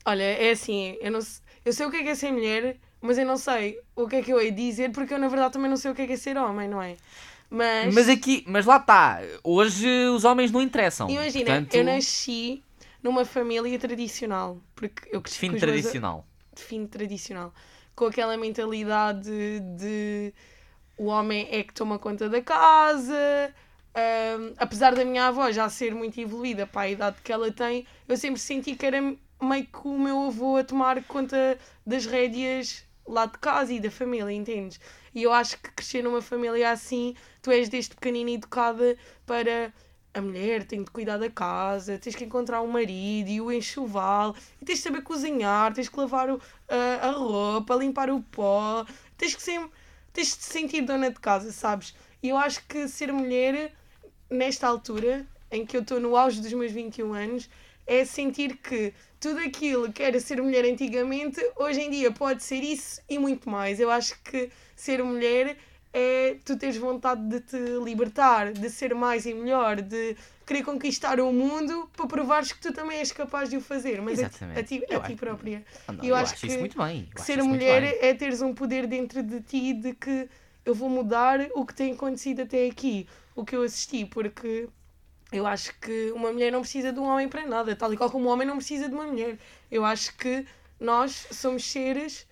Olha, 0.05 0.23
é 0.23 0.51
assim, 0.51 0.97
eu, 1.01 1.11
não, 1.11 1.19
eu 1.65 1.73
sei 1.73 1.85
o 1.85 1.91
que 1.91 1.97
é 1.97 2.03
que 2.03 2.09
é 2.09 2.15
ser 2.15 2.31
mulher, 2.31 2.77
mas 3.01 3.17
eu 3.17 3.25
não 3.25 3.37
sei 3.37 3.79
o 3.95 4.07
que 4.07 4.15
é 4.15 4.21
que 4.23 4.31
eu 4.31 4.39
hei 4.41 4.51
de 4.51 4.65
dizer, 4.69 4.91
porque 4.91 5.13
eu 5.13 5.19
na 5.19 5.27
verdade 5.27 5.53
também 5.53 5.69
não 5.69 5.77
sei 5.77 5.91
o 5.91 5.95
que 5.95 6.01
é 6.01 6.07
que 6.07 6.13
é 6.13 6.17
ser 6.17 6.37
homem, 6.37 6.67
não 6.69 6.81
é? 6.81 6.95
Mas, 7.49 7.93
Mas 7.93 8.09
aqui, 8.09 8.43
mas 8.47 8.65
lá 8.65 8.77
está, 8.77 9.19
hoje 9.43 9.87
os 10.09 10.25
homens 10.25 10.51
não 10.51 10.61
interessam. 10.61 11.07
imagina, 11.07 11.49
Portanto, 11.49 11.73
eu 11.75 11.83
nasci 11.83 12.63
numa 13.01 13.23
família 13.25 13.77
tradicional, 13.79 14.61
porque 14.75 15.07
eu 15.11 15.21
cresci 15.21 15.39
Fim 15.39 15.55
os 15.55 15.63
meus 15.63 15.85
a- 15.85 15.95
tradicional. 15.95 16.25
tradicional. 16.89 17.53
Com 17.95 18.05
aquela 18.05 18.37
mentalidade 18.37 19.59
de 19.77 20.33
o 20.97 21.05
homem 21.07 21.47
é 21.51 21.63
que 21.63 21.73
toma 21.73 21.99
conta 21.99 22.29
da 22.29 22.41
casa. 22.41 23.53
ahm, 23.95 24.53
apesar 24.57 24.93
da 24.95 25.03
minha 25.05 25.27
avó 25.27 25.51
já 25.51 25.67
ser 25.69 25.93
muito 25.95 26.19
evoluída 26.19 26.67
para 26.67 26.81
a 26.81 26.89
idade 26.89 27.17
que 27.23 27.31
ela 27.31 27.51
tem, 27.51 27.85
eu 28.07 28.17
sempre 28.17 28.39
senti 28.39 28.75
que 28.75 28.85
era 28.85 29.01
meio 29.01 29.65
que 29.65 29.87
o 29.87 29.99
meu 29.99 30.27
avô 30.27 30.57
a 30.57 30.63
tomar 30.63 31.03
conta 31.05 31.57
das 31.85 32.05
rédeas 32.05 32.85
lá 33.07 33.25
de 33.25 33.37
casa 33.39 33.73
e 33.73 33.79
da 33.79 33.89
família, 33.91 34.31
entendes? 34.31 34.79
E 35.17 35.23
eu 35.23 35.33
acho 35.33 35.57
que 35.57 35.71
crescer 35.71 36.03
numa 36.03 36.21
família 36.21 36.69
assim, 36.69 37.15
tu 37.41 37.49
és 37.49 37.67
desde 37.69 37.95
pequenina 37.95 38.29
educada 38.29 38.95
para 39.25 39.73
a 40.13 40.21
mulher 40.21 40.63
tem 40.63 40.83
de 40.83 40.91
cuidar 40.91 41.17
da 41.17 41.27
casa, 41.27 41.97
tens 41.97 42.15
que 42.15 42.23
encontrar 42.23 42.61
um 42.61 42.67
marido 42.67 43.27
e 43.27 43.41
o 43.41 43.51
enxoval, 43.51 44.35
e 44.61 44.65
tens 44.65 44.77
de 44.77 44.83
saber 44.83 45.01
cozinhar, 45.01 45.73
tens 45.73 45.89
que 45.89 45.99
lavar 45.99 46.29
o- 46.29 46.39
a, 46.69 47.07
a 47.07 47.11
roupa, 47.13 47.73
limpar 47.73 48.11
o 48.11 48.21
pó, 48.21 48.85
tens 49.17 49.33
que 49.33 49.41
ser, 49.41 49.59
tens 50.13 50.37
de 50.37 50.43
sentir 50.43 50.81
dona 50.83 51.09
de 51.09 51.19
casa, 51.19 51.51
sabes? 51.51 51.95
E 52.21 52.29
eu 52.29 52.37
acho 52.37 52.63
que 52.67 52.87
ser 52.87 53.11
mulher, 53.11 53.73
nesta 54.29 54.67
altura, 54.67 55.25
em 55.51 55.65
que 55.65 55.75
eu 55.77 55.81
estou 55.81 55.99
no 55.99 56.15
auge 56.15 56.41
dos 56.41 56.53
meus 56.53 56.71
21 56.71 57.13
anos, 57.15 57.49
é 57.87 58.05
sentir 58.05 58.57
que 58.57 58.93
tudo 59.19 59.39
aquilo 59.39 59.91
que 59.91 60.03
era 60.03 60.19
ser 60.19 60.41
mulher 60.41 60.65
antigamente, 60.65 61.39
hoje 61.55 61.81
em 61.81 61.89
dia 61.89 62.11
pode 62.11 62.43
ser 62.43 62.63
isso 62.63 63.01
e 63.09 63.17
muito 63.17 63.49
mais. 63.49 63.79
Eu 63.79 63.89
acho 63.91 64.19
que 64.23 64.49
ser 64.75 65.03
mulher 65.03 65.57
é 65.93 66.37
tu 66.45 66.57
teres 66.57 66.77
vontade 66.77 67.21
de 67.27 67.39
te 67.41 67.57
libertar, 67.83 68.53
de 68.53 68.69
ser 68.69 68.93
mais 68.93 69.25
e 69.25 69.33
melhor, 69.33 69.81
de 69.81 70.15
querer 70.45 70.63
conquistar 70.63 71.19
o 71.19 71.31
mundo 71.33 71.89
para 71.95 72.07
provares 72.07 72.51
que 72.51 72.59
tu 72.61 72.71
também 72.73 72.99
és 72.99 73.11
capaz 73.11 73.49
de 73.49 73.57
o 73.57 73.61
fazer, 73.61 74.01
mas 74.01 74.21
a 74.21 74.29
ti, 74.29 74.37
a 74.55 74.63
ti, 74.63 74.75
a 74.89 74.99
ti 74.99 75.13
acho- 75.13 75.15
própria. 75.15 75.63
Ah, 75.87 75.91
não, 75.93 76.03
eu 76.03 76.09
eu 76.09 76.15
acho 76.15 76.33
acho 76.33 76.41
que 76.41 76.47
Que 77.15 77.21
ser 77.21 77.41
mulher 77.41 77.83
é 78.01 78.13
teres 78.13 78.41
um 78.41 78.53
poder 78.53 78.85
dentro 78.87 79.23
de 79.23 79.41
ti 79.41 79.73
de 79.73 79.93
que 79.93 80.29
eu 80.65 80.73
vou 80.75 80.89
mudar 80.89 81.39
o 81.55 81.65
que 81.65 81.73
tem 81.73 81.93
acontecido 81.93 82.41
até 82.41 82.67
aqui, 82.67 83.07
o 83.35 83.43
que 83.45 83.55
eu 83.55 83.63
assisti, 83.63 84.05
porque 84.05 84.67
eu 85.31 85.45
acho 85.45 85.73
que 85.79 86.11
uma 86.11 86.31
mulher 86.31 86.51
não 86.51 86.61
precisa 86.61 86.91
de 86.93 86.99
um 86.99 87.03
homem 87.03 87.27
para 87.27 87.45
nada, 87.45 87.75
tal 87.75 87.93
e 87.93 87.97
qual 87.97 88.09
como 88.09 88.27
um 88.27 88.31
homem 88.31 88.47
não 88.47 88.57
precisa 88.57 88.87
de 88.87 88.93
uma 88.95 89.05
mulher. 89.05 89.37
Eu 89.69 89.83
acho 89.83 90.15
que 90.15 90.45
nós 90.79 91.27
somos 91.31 91.65
seres 91.65 92.25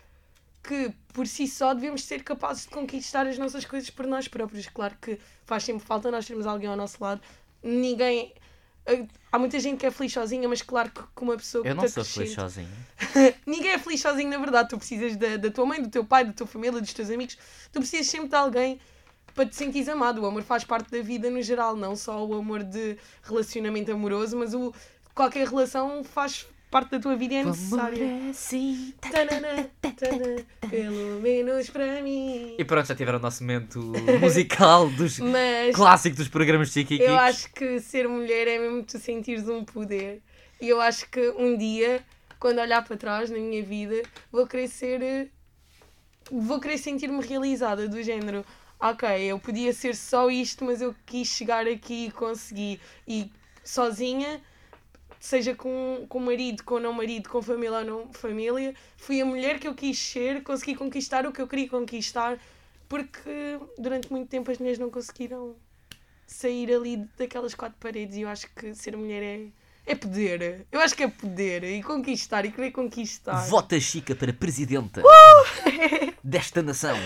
que 0.64 0.92
por 1.14 1.28
si 1.28 1.48
só 1.48 1.74
devemos 1.74 2.04
ser 2.04 2.24
capazes 2.24 2.64
de 2.64 2.70
conquistar 2.70 3.28
as 3.28 3.38
nossas 3.38 3.66
coisas 3.66 3.90
por 3.90 4.08
nós 4.08 4.28
próprios. 4.28 4.68
Claro 4.68 4.96
que 5.02 5.20
faz 5.46 5.64
sempre 5.64 5.86
falta 5.86 6.10
nós 6.10 6.26
termos 6.26 6.46
alguém 6.48 6.70
ao 6.70 6.76
nosso 6.76 6.98
lado. 7.04 7.22
Ninguém. 7.62 8.34
eh, 8.86 9.06
Há 9.32 9.38
muita 9.38 9.60
gente 9.60 9.80
que 9.80 9.86
é 9.86 9.92
feliz 9.92 10.14
sozinha, 10.14 10.48
mas 10.48 10.62
claro 10.62 10.90
que 10.90 11.02
com 11.14 11.26
uma 11.26 11.36
pessoa 11.38 11.64
que 11.64 11.70
Eu 11.70 11.76
não 11.76 11.84
sou 11.88 12.04
feliz 12.06 12.32
sozinho. 12.34 12.70
Ninguém 13.46 13.72
é 13.72 13.78
feliz 13.78 14.00
sozinho, 14.02 14.30
na 14.30 14.38
verdade. 14.38 14.70
Tu 14.70 14.78
precisas 14.78 15.16
da, 15.18 15.36
da 15.38 15.52
tua 15.52 15.66
mãe, 15.66 15.82
do 15.82 15.90
teu 15.90 16.06
pai, 16.06 16.24
da 16.26 16.34
tua 16.34 16.48
família, 16.48 16.80
dos 16.80 16.94
teus 16.94 17.10
amigos. 17.10 17.38
Tu 17.72 17.80
precisas 17.80 18.08
sempre 18.08 18.30
de 18.30 18.36
alguém 18.36 18.80
para 19.36 19.46
te 19.46 19.56
sentires 19.56 19.90
amado. 19.90 20.22
O 20.22 20.26
amor 20.26 20.42
faz 20.44 20.64
parte 20.64 20.90
da 20.90 21.02
vida 21.02 21.30
no 21.30 21.42
geral, 21.42 21.76
não 21.76 21.96
só 21.96 22.26
o 22.26 22.34
amor 22.34 22.64
de 22.64 22.98
relacionamento 23.22 23.92
amoroso, 23.92 24.38
mas 24.38 24.54
o, 24.54 24.74
qualquer 25.14 25.48
relação 25.48 26.04
faz 26.04 26.48
parte 26.72 26.92
da 26.92 27.00
tua 27.00 27.16
vida 27.16 27.36
e 27.36 27.38
é 27.38 27.46
necessária. 27.46 28.30
assim. 28.30 28.94
Tanana, 29.00 29.70
tanana, 29.82 30.46
pelo 30.70 31.22
menos 31.22 31.70
para 31.70 32.02
mim. 32.02 32.56
E 32.58 32.66
pronto, 32.66 32.88
já 32.88 32.96
tiveram 32.96 33.20
o 33.20 33.22
nosso 33.22 33.44
momento 33.44 33.80
musical 34.20 34.90
dos 34.98 35.20
Mas 35.20 35.76
clássico 35.76 36.16
dos 36.18 36.28
programas 36.28 36.70
Chiqui 36.70 37.00
eu 37.02 37.16
acho 37.18 37.52
que 37.54 37.80
ser 37.80 38.08
mulher 38.08 38.48
é 38.48 38.58
mesmo 38.60 38.84
tu 38.84 38.98
sentires 39.00 39.48
um 39.48 39.64
poder. 39.64 40.22
E 40.60 40.68
eu 40.70 40.82
acho 40.82 41.10
que 41.10 41.30
um 41.38 41.58
dia, 41.58 42.04
quando 42.40 42.60
olhar 42.60 42.84
para 42.84 42.98
trás 42.98 43.30
na 43.30 43.38
minha 43.38 43.64
vida, 43.64 44.02
vou 44.32 44.48
querer 44.48 44.68
ser. 44.68 45.02
eh, 45.02 45.28
Vou 46.32 46.60
querer 46.60 46.78
sentir-me 46.80 47.22
realizada, 47.24 47.88
do 47.88 48.02
género. 48.02 48.44
Ok, 48.80 49.08
eu 49.22 49.40
podia 49.40 49.74
ser 49.74 49.96
só 49.96 50.30
isto, 50.30 50.66
mas 50.66 50.82
eu 50.82 50.94
quis 51.06 51.28
chegar 51.28 51.68
aqui 51.68 52.08
e 52.08 52.12
consegui. 52.12 52.80
E 53.08 53.32
sozinha, 53.64 54.42
seja 55.20 55.56
com, 55.56 56.06
com 56.08 56.20
marido, 56.20 56.64
com 56.64 56.80
não 56.80 56.94
marido, 56.94 57.30
com 57.30 57.42
família 57.42 57.80
ou 57.80 57.86
não 57.86 58.14
família, 58.14 58.76
fui 58.98 59.22
a 59.22 59.26
mulher 59.26 59.60
que 59.60 59.68
eu 59.68 59.74
quis 59.74 59.98
ser, 59.98 60.44
consegui 60.44 60.76
conquistar 60.76 61.26
o 61.26 61.32
que 61.32 61.42
eu 61.42 61.48
queria 61.48 61.70
conquistar, 61.70 62.38
porque 62.88 63.60
durante 63.78 64.12
muito 64.12 64.30
tempo 64.30 64.52
as 64.52 64.58
mulheres 64.60 64.80
não 64.80 64.90
conseguiram 64.90 65.56
sair 66.28 66.72
ali 66.74 66.98
daquelas 67.18 67.56
quatro 67.56 67.78
paredes 67.80 68.18
e 68.18 68.22
eu 68.22 68.30
acho 68.30 68.54
que 68.54 68.76
ser 68.76 68.96
mulher 68.98 69.24
é, 69.24 69.48
é 69.86 69.96
poder. 69.96 70.66
Eu 70.72 70.80
acho 70.80 70.96
que 70.96 71.04
é 71.04 71.08
poder 71.08 71.64
e 71.64 71.82
conquistar 71.84 72.46
e 72.46 72.52
querer 72.52 72.72
conquistar. 72.72 73.36
Vota 73.48 73.80
Chica 73.80 74.16
para 74.16 74.34
presidenta 74.34 75.02
Uh! 75.02 76.14
desta 76.24 76.62
nação. 76.64 76.98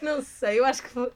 Não 0.00 0.22
sei, 0.22 0.58
eu 0.58 0.64
acho 0.64 0.82
que 0.82 0.88
fa- 0.88 1.10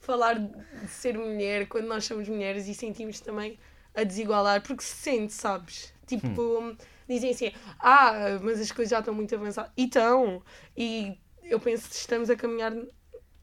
falar 0.00 0.34
de 0.38 0.88
ser 0.88 1.16
mulher 1.18 1.66
quando 1.68 1.86
nós 1.86 2.04
somos 2.04 2.28
mulheres 2.28 2.66
e 2.68 2.74
sentimos 2.74 3.20
também 3.20 3.58
a 3.94 4.02
desigualdade, 4.04 4.64
porque 4.66 4.82
se 4.82 4.94
sente, 4.96 5.32
sabes? 5.32 5.92
Tipo, 6.06 6.74
dizem 7.08 7.30
assim, 7.30 7.52
ah, 7.78 8.38
mas 8.42 8.60
as 8.60 8.72
coisas 8.72 8.90
já 8.90 8.98
estão 9.00 9.14
muito 9.14 9.34
avançadas. 9.34 9.70
E 9.76 9.84
estão. 9.84 10.42
E 10.76 11.18
eu 11.42 11.60
penso 11.60 11.88
que 11.88 11.94
estamos 11.94 12.30
a 12.30 12.36
caminhar 12.36 12.72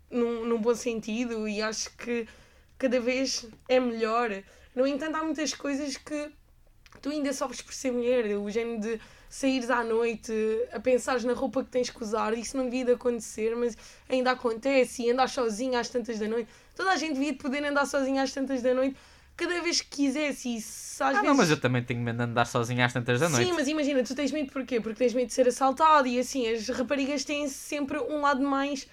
num, 0.09 0.45
num 0.45 0.59
bom 0.59 0.73
sentido 0.73 1.47
e 1.47 1.61
acho 1.61 1.95
que 1.95 2.27
cada 2.77 2.99
vez 2.99 3.45
é 3.67 3.79
melhor. 3.79 4.29
No 4.75 4.87
entanto, 4.87 5.15
há 5.17 5.23
muitas 5.23 5.53
coisas 5.53 5.97
que 5.97 6.31
tu 7.01 7.09
ainda 7.09 7.31
sofres 7.33 7.61
por 7.61 7.73
ser 7.73 7.91
mulher, 7.91 8.25
o 8.37 8.49
género 8.49 8.79
de 8.81 8.99
saíres 9.29 9.69
à 9.69 9.83
noite 9.83 10.31
a 10.73 10.79
pensares 10.79 11.23
na 11.23 11.33
roupa 11.33 11.63
que 11.63 11.69
tens 11.69 11.89
que 11.89 12.01
usar, 12.03 12.35
isso 12.37 12.57
não 12.57 12.65
devia 12.65 12.85
de 12.85 12.91
acontecer, 12.93 13.55
mas 13.55 13.77
ainda 14.09 14.31
acontece 14.31 15.03
e 15.03 15.11
andas 15.11 15.31
sozinha 15.31 15.79
às 15.79 15.87
tantas 15.89 16.17
da 16.17 16.27
noite. 16.27 16.49
Toda 16.75 16.91
a 16.91 16.95
gente 16.95 17.13
devia 17.13 17.31
de 17.33 17.37
poder 17.37 17.63
andar 17.63 17.85
sozinha 17.85 18.23
às 18.23 18.31
tantas 18.31 18.61
da 18.61 18.73
noite 18.73 18.95
cada 19.37 19.61
vez 19.61 19.79
que 19.81 19.87
quisesse 19.87 20.55
e 20.57 20.59
se 20.61 21.01
às 21.01 21.09
Ah, 21.09 21.11
vezes... 21.13 21.27
não, 21.27 21.33
mas 21.35 21.49
eu 21.49 21.57
também 21.61 21.81
tenho 21.83 22.01
medo 22.01 22.17
de 22.17 22.23
andar 22.23 22.45
sozinho 22.45 22.83
às 22.83 22.91
tantas 22.91 23.19
da 23.21 23.29
noite. 23.29 23.45
Sim, 23.47 23.53
mas 23.53 23.67
imagina, 23.69 24.03
tu 24.03 24.13
tens 24.15 24.31
medo 24.31 24.51
porquê? 24.51 24.81
Porque 24.81 24.97
tens 24.97 25.13
medo 25.13 25.27
de 25.27 25.33
ser 25.33 25.47
assaltado 25.47 26.07
e 26.07 26.19
assim, 26.19 26.45
as 26.51 26.67
raparigas 26.67 27.23
têm 27.23 27.47
sempre 27.47 27.97
um 27.99 28.19
lado 28.21 28.41
mais 28.41 28.85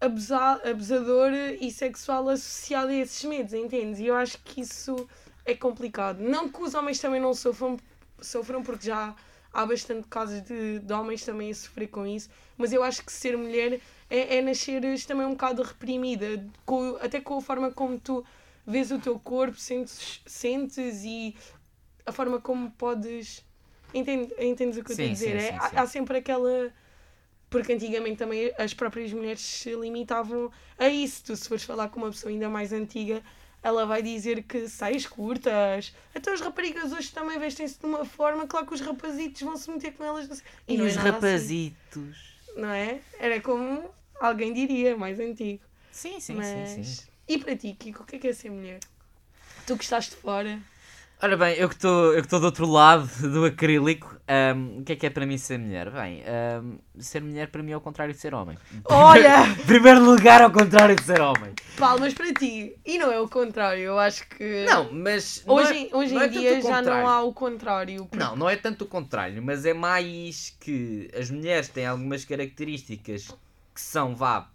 abusa- 0.00 0.60
abusador 0.64 1.32
e 1.60 1.70
sexual 1.70 2.28
associado 2.28 2.88
a 2.90 2.94
esses 2.94 3.24
medos, 3.24 3.52
entendes? 3.54 3.98
E 3.98 4.06
eu 4.06 4.14
acho 4.14 4.38
que 4.44 4.60
isso 4.60 5.08
é 5.50 5.54
complicado. 5.54 6.20
Não 6.20 6.48
que 6.48 6.62
os 6.62 6.74
homens 6.74 6.98
também 7.00 7.20
não 7.20 7.34
sofram, 7.34 7.76
sofram 8.20 8.62
porque 8.62 8.86
já 8.86 9.14
há 9.52 9.66
bastante 9.66 10.06
casos 10.08 10.42
de, 10.42 10.78
de 10.78 10.92
homens 10.92 11.24
também 11.24 11.50
a 11.50 11.54
sofrer 11.54 11.88
com 11.88 12.06
isso, 12.06 12.28
mas 12.56 12.72
eu 12.72 12.82
acho 12.82 13.04
que 13.04 13.10
ser 13.12 13.36
mulher 13.36 13.80
é, 14.10 14.36
é 14.36 14.42
nasceres 14.42 15.06
também 15.06 15.26
um 15.26 15.30
bocado 15.30 15.62
reprimida, 15.62 16.46
com, 16.66 16.96
até 17.00 17.20
com 17.20 17.38
a 17.38 17.40
forma 17.40 17.70
como 17.70 17.98
tu 17.98 18.24
vês 18.66 18.90
o 18.90 18.98
teu 18.98 19.18
corpo, 19.18 19.56
sentes, 19.58 20.20
sentes 20.26 21.02
e 21.04 21.34
a 22.04 22.12
forma 22.12 22.40
como 22.40 22.70
podes. 22.72 23.44
Entende, 23.94 24.34
entendes 24.38 24.76
o 24.78 24.84
que 24.84 24.90
eu 24.90 24.94
estou 24.94 25.06
a 25.06 25.08
dizer? 25.08 25.30
sim, 25.30 25.36
É, 25.38 25.52
sim, 25.52 25.56
há- 25.58 25.82
há 25.82 25.86
sempre 25.86 26.18
aquela. 26.18 26.70
Porque 27.48 27.72
antigamente 27.72 28.18
também 28.18 28.52
as 28.58 28.74
próprias 28.74 29.10
mulheres 29.12 29.40
se 29.40 29.74
limitavam 29.74 30.50
a 30.78 30.88
isso. 30.88 31.24
Tu, 31.24 31.34
se 31.36 31.48
fores 31.48 31.64
falar 31.64 31.88
com 31.88 31.98
uma 32.00 32.10
pessoa 32.10 32.30
ainda 32.30 32.50
mais 32.50 32.72
antiga, 32.74 33.22
ela 33.62 33.84
vai 33.86 34.02
dizer 34.02 34.42
que 34.42 34.68
saias 34.68 35.06
curtas. 35.06 35.92
Até 36.14 36.32
os 36.32 36.40
raparigas 36.40 36.92
hoje 36.92 37.10
também 37.10 37.38
vestem-se 37.38 37.78
de 37.78 37.86
uma 37.86 38.04
forma, 38.04 38.46
claro 38.46 38.66
que 38.66 38.74
os 38.74 38.80
rapazitos 38.80 39.42
vão 39.42 39.56
se 39.56 39.70
meter 39.70 39.92
com 39.92 40.04
elas. 40.04 40.42
E, 40.66 40.76
não 40.76 40.84
é 40.84 40.88
os 40.88 40.96
assim, 40.96 41.08
rapazitos? 41.08 42.28
não 42.56 42.70
é? 42.70 43.00
Era 43.18 43.40
como 43.40 43.88
alguém 44.20 44.52
diria, 44.52 44.96
mais 44.96 45.18
antigo. 45.20 45.62
Sim, 45.90 46.20
sim, 46.20 46.34
Mas... 46.34 46.70
sim, 46.70 46.84
sim. 46.84 47.06
E 47.26 47.38
para 47.38 47.56
ti, 47.56 47.74
Kiko, 47.78 48.02
o 48.02 48.06
que 48.06 48.16
é 48.16 48.18
que 48.18 48.28
é 48.28 48.32
ser 48.32 48.50
mulher? 48.50 48.80
Tu 49.66 49.76
que 49.76 49.84
estás 49.84 50.06
de 50.06 50.16
fora. 50.16 50.60
Ora 51.20 51.36
bem, 51.36 51.54
eu 51.56 51.68
que 51.68 51.74
estou 51.74 52.38
do 52.38 52.44
outro 52.46 52.64
lado 52.64 53.08
do 53.28 53.44
acrílico, 53.44 54.16
ahm, 54.28 54.78
o 54.80 54.84
que 54.84 54.92
é 54.92 54.96
que 54.96 55.04
é 55.06 55.10
para 55.10 55.26
mim 55.26 55.36
ser 55.36 55.58
mulher? 55.58 55.90
Bem, 55.90 56.22
ahm, 56.24 56.76
ser 56.96 57.20
mulher 57.20 57.48
para 57.48 57.60
mim 57.60 57.72
é 57.72 57.76
o 57.76 57.80
contrário 57.80 58.14
de 58.14 58.20
ser 58.20 58.32
homem. 58.34 58.56
Olha! 58.84 59.38
Primeiro 59.66 60.04
lugar, 60.04 60.40
ao 60.42 60.52
contrário 60.52 60.94
de 60.94 61.02
ser 61.02 61.20
homem. 61.20 61.54
Palmas 61.76 62.14
para 62.14 62.32
ti. 62.32 62.76
E 62.86 62.98
não 62.98 63.10
é 63.10 63.20
o 63.20 63.28
contrário, 63.28 63.80
eu 63.82 63.98
acho 63.98 64.28
que. 64.28 64.64
Não, 64.64 64.92
mas. 64.92 65.42
não 65.44 65.56
Hoje, 65.56 65.72
é- 65.72 65.76
em- 65.78 65.88
hoje 65.92 66.14
não 66.14 66.22
em 66.22 66.24
é 66.24 66.28
dia 66.28 66.62
já 66.62 66.82
não 66.82 67.08
há 67.08 67.20
o 67.24 67.32
contrário. 67.32 68.04
porque- 68.06 68.16
Não, 68.16 68.36
não 68.36 68.48
é 68.48 68.54
tanto 68.54 68.84
o 68.84 68.86
contrário, 68.86 69.42
mas 69.42 69.64
é 69.66 69.74
mais 69.74 70.56
que 70.60 71.10
as 71.18 71.28
mulheres 71.32 71.66
têm 71.68 71.84
algumas 71.84 72.24
características 72.24 73.26
que 73.74 73.80
são, 73.80 74.14
vá, 74.14 74.48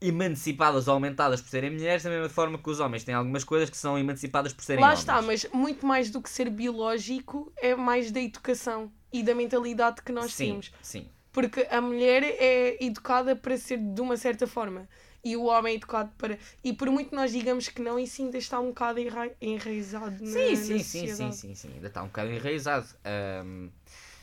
emancipadas 0.00 0.86
ou 0.88 0.94
aumentadas 0.94 1.40
por 1.40 1.48
serem 1.48 1.70
mulheres, 1.70 2.02
da 2.02 2.10
mesma 2.10 2.28
forma 2.28 2.58
que 2.58 2.70
os 2.70 2.80
homens 2.80 3.04
têm 3.04 3.14
algumas 3.14 3.44
coisas 3.44 3.68
que 3.68 3.76
são 3.76 3.98
emancipadas 3.98 4.52
por 4.52 4.62
serem 4.62 4.82
Lá 4.82 4.88
homens. 4.88 5.00
está, 5.00 5.22
mas 5.22 5.46
muito 5.52 5.84
mais 5.86 6.10
do 6.10 6.22
que 6.22 6.30
ser 6.30 6.48
biológico 6.50 7.52
é 7.56 7.74
mais 7.74 8.10
da 8.10 8.20
educação 8.20 8.92
e 9.12 9.22
da 9.22 9.34
mentalidade 9.34 10.02
que 10.02 10.12
nós 10.12 10.32
sim, 10.32 10.50
temos. 10.50 10.72
sim. 10.82 11.08
Porque 11.32 11.66
a 11.70 11.80
mulher 11.80 12.22
é 12.24 12.82
educada 12.84 13.36
para 13.36 13.56
ser 13.56 13.78
de 13.78 14.00
uma 14.00 14.16
certa 14.16 14.46
forma 14.46 14.88
e 15.24 15.36
o 15.36 15.44
homem 15.44 15.74
é 15.74 15.76
educado 15.76 16.10
para. 16.16 16.38
E 16.64 16.72
por 16.72 16.90
muito 16.90 17.10
que 17.10 17.16
nós 17.16 17.32
digamos 17.32 17.68
que 17.68 17.82
não, 17.82 17.98
isso 17.98 18.22
ainda 18.22 18.38
está 18.38 18.58
um 18.60 18.68
bocado 18.68 18.98
enra... 19.00 19.30
enraizado 19.40 20.22
na, 20.22 20.30
Sim, 20.30 20.50
na 20.50 20.56
sim, 20.56 20.78
sim, 20.82 21.06
sim, 21.08 21.32
sim, 21.32 21.54
sim. 21.54 21.72
Ainda 21.74 21.88
está 21.88 22.02
um 22.02 22.06
bocado 22.06 22.30
enraizado. 22.30 22.86
Ahm, 23.04 23.68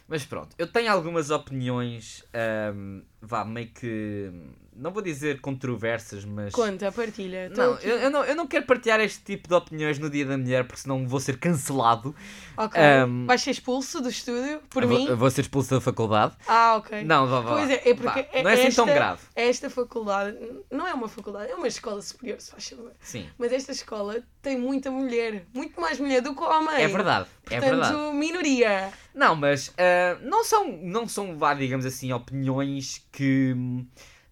mas 0.08 0.26
pronto, 0.26 0.56
eu 0.58 0.68
tenho 0.68 0.92
algumas 0.92 1.30
opiniões, 1.32 2.24
ahm, 2.34 3.02
vá, 3.22 3.44
meio 3.46 3.70
que. 3.70 4.32
Não 4.78 4.92
vou 4.92 5.02
dizer 5.02 5.40
controversas, 5.40 6.26
mas. 6.26 6.52
Conta, 6.54 6.92
partilha. 6.92 7.50
Tô 7.56 7.62
Não 7.62 7.78
eu, 7.80 7.98
eu 7.98 8.10
não, 8.12 8.24
eu 8.26 8.36
não 8.36 8.46
quero 8.46 8.66
partilhar 8.66 9.00
este 9.00 9.24
tipo 9.24 9.48
de 9.48 9.54
opiniões 9.54 9.98
no 9.98 10.10
dia 10.10 10.26
da 10.26 10.38
mulher 10.38 10.66
porque 10.66 10.82
senão 10.82 11.08
vou 11.08 11.20
ser 11.20 11.38
cancelado. 11.40 12.14
Ok. 12.58 12.80
Ahm, 12.82 13.26
Vais 13.26 13.42
ser 13.42 13.52
expulso 13.52 14.02
do 14.02 14.10
estúdio 14.10 14.60
por 14.70 14.84
Eu 14.84 14.90
vou, 14.90 14.98
mim? 15.00 15.08
eu 15.08 15.16
vou 15.18 15.32
ser 15.32 15.42
expulso 15.42 15.76
da 15.76 15.80
faculdade. 15.82 16.34
Ah, 16.48 16.76
ok. 16.78 17.04
Não, 17.06 17.26
vá, 17.28 17.40
vá. 17.40 17.54
Pois 17.54 17.70
é, 17.70 17.90
é 17.90 17.94
porque 17.94 18.22
Vá, 18.24 18.28
é- 18.34 18.44
não 18.44 18.50
é 18.50 18.54
assim 18.54 18.64
esta, 18.68 18.86
tão 18.86 18.94
grave. 18.94 19.22
esta 19.36 19.70
faculdade 19.70 20.38
não 20.70 20.86
é 20.86 20.94
uma 20.94 21.08
faculdade, 21.08 21.52
é 21.52 21.56
uma 21.56 21.68
escola 21.68 22.02
superior, 22.02 22.42
se 22.42 22.52
faz 22.52 22.68
favor. 22.70 22.92
Sim. 23.00 23.30
Mas 23.38 23.54
esta 23.54 23.72
escola 23.72 24.18
tem 24.42 24.60
muita 24.60 24.92
mulher, 24.92 25.46
muito 25.54 25.80
mais 25.80 26.00
mulher 26.00 26.22
do 26.22 26.36
que 26.36 26.42
homem. 26.44 26.76
É 26.82 26.88
verdade. 26.88 27.28
É 27.50 27.60
Portanto, 27.62 27.80
verdade. 27.80 28.16
minoria. 28.18 28.92
Não, 29.14 29.36
mas 29.36 29.74
ah, 29.78 30.18
não 30.22 30.44
são, 30.44 30.68
não 30.82 31.08
são, 31.08 31.38
vá, 31.38 31.54
digamos 31.54 31.86
assim, 31.86 32.12
opiniões 32.12 33.06
que 33.12 33.54
hum, 33.56 33.86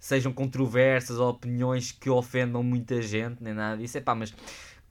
sejam 0.03 0.33
controversas 0.33 1.17
ou 1.17 1.29
opiniões 1.29 1.93
que 1.93 2.09
ofendam 2.09 2.61
muita 2.61 3.01
gente, 3.01 3.41
nem 3.41 3.53
nada 3.53 3.77
disso. 3.81 3.97
Epá, 3.97 4.13
mas 4.13 4.33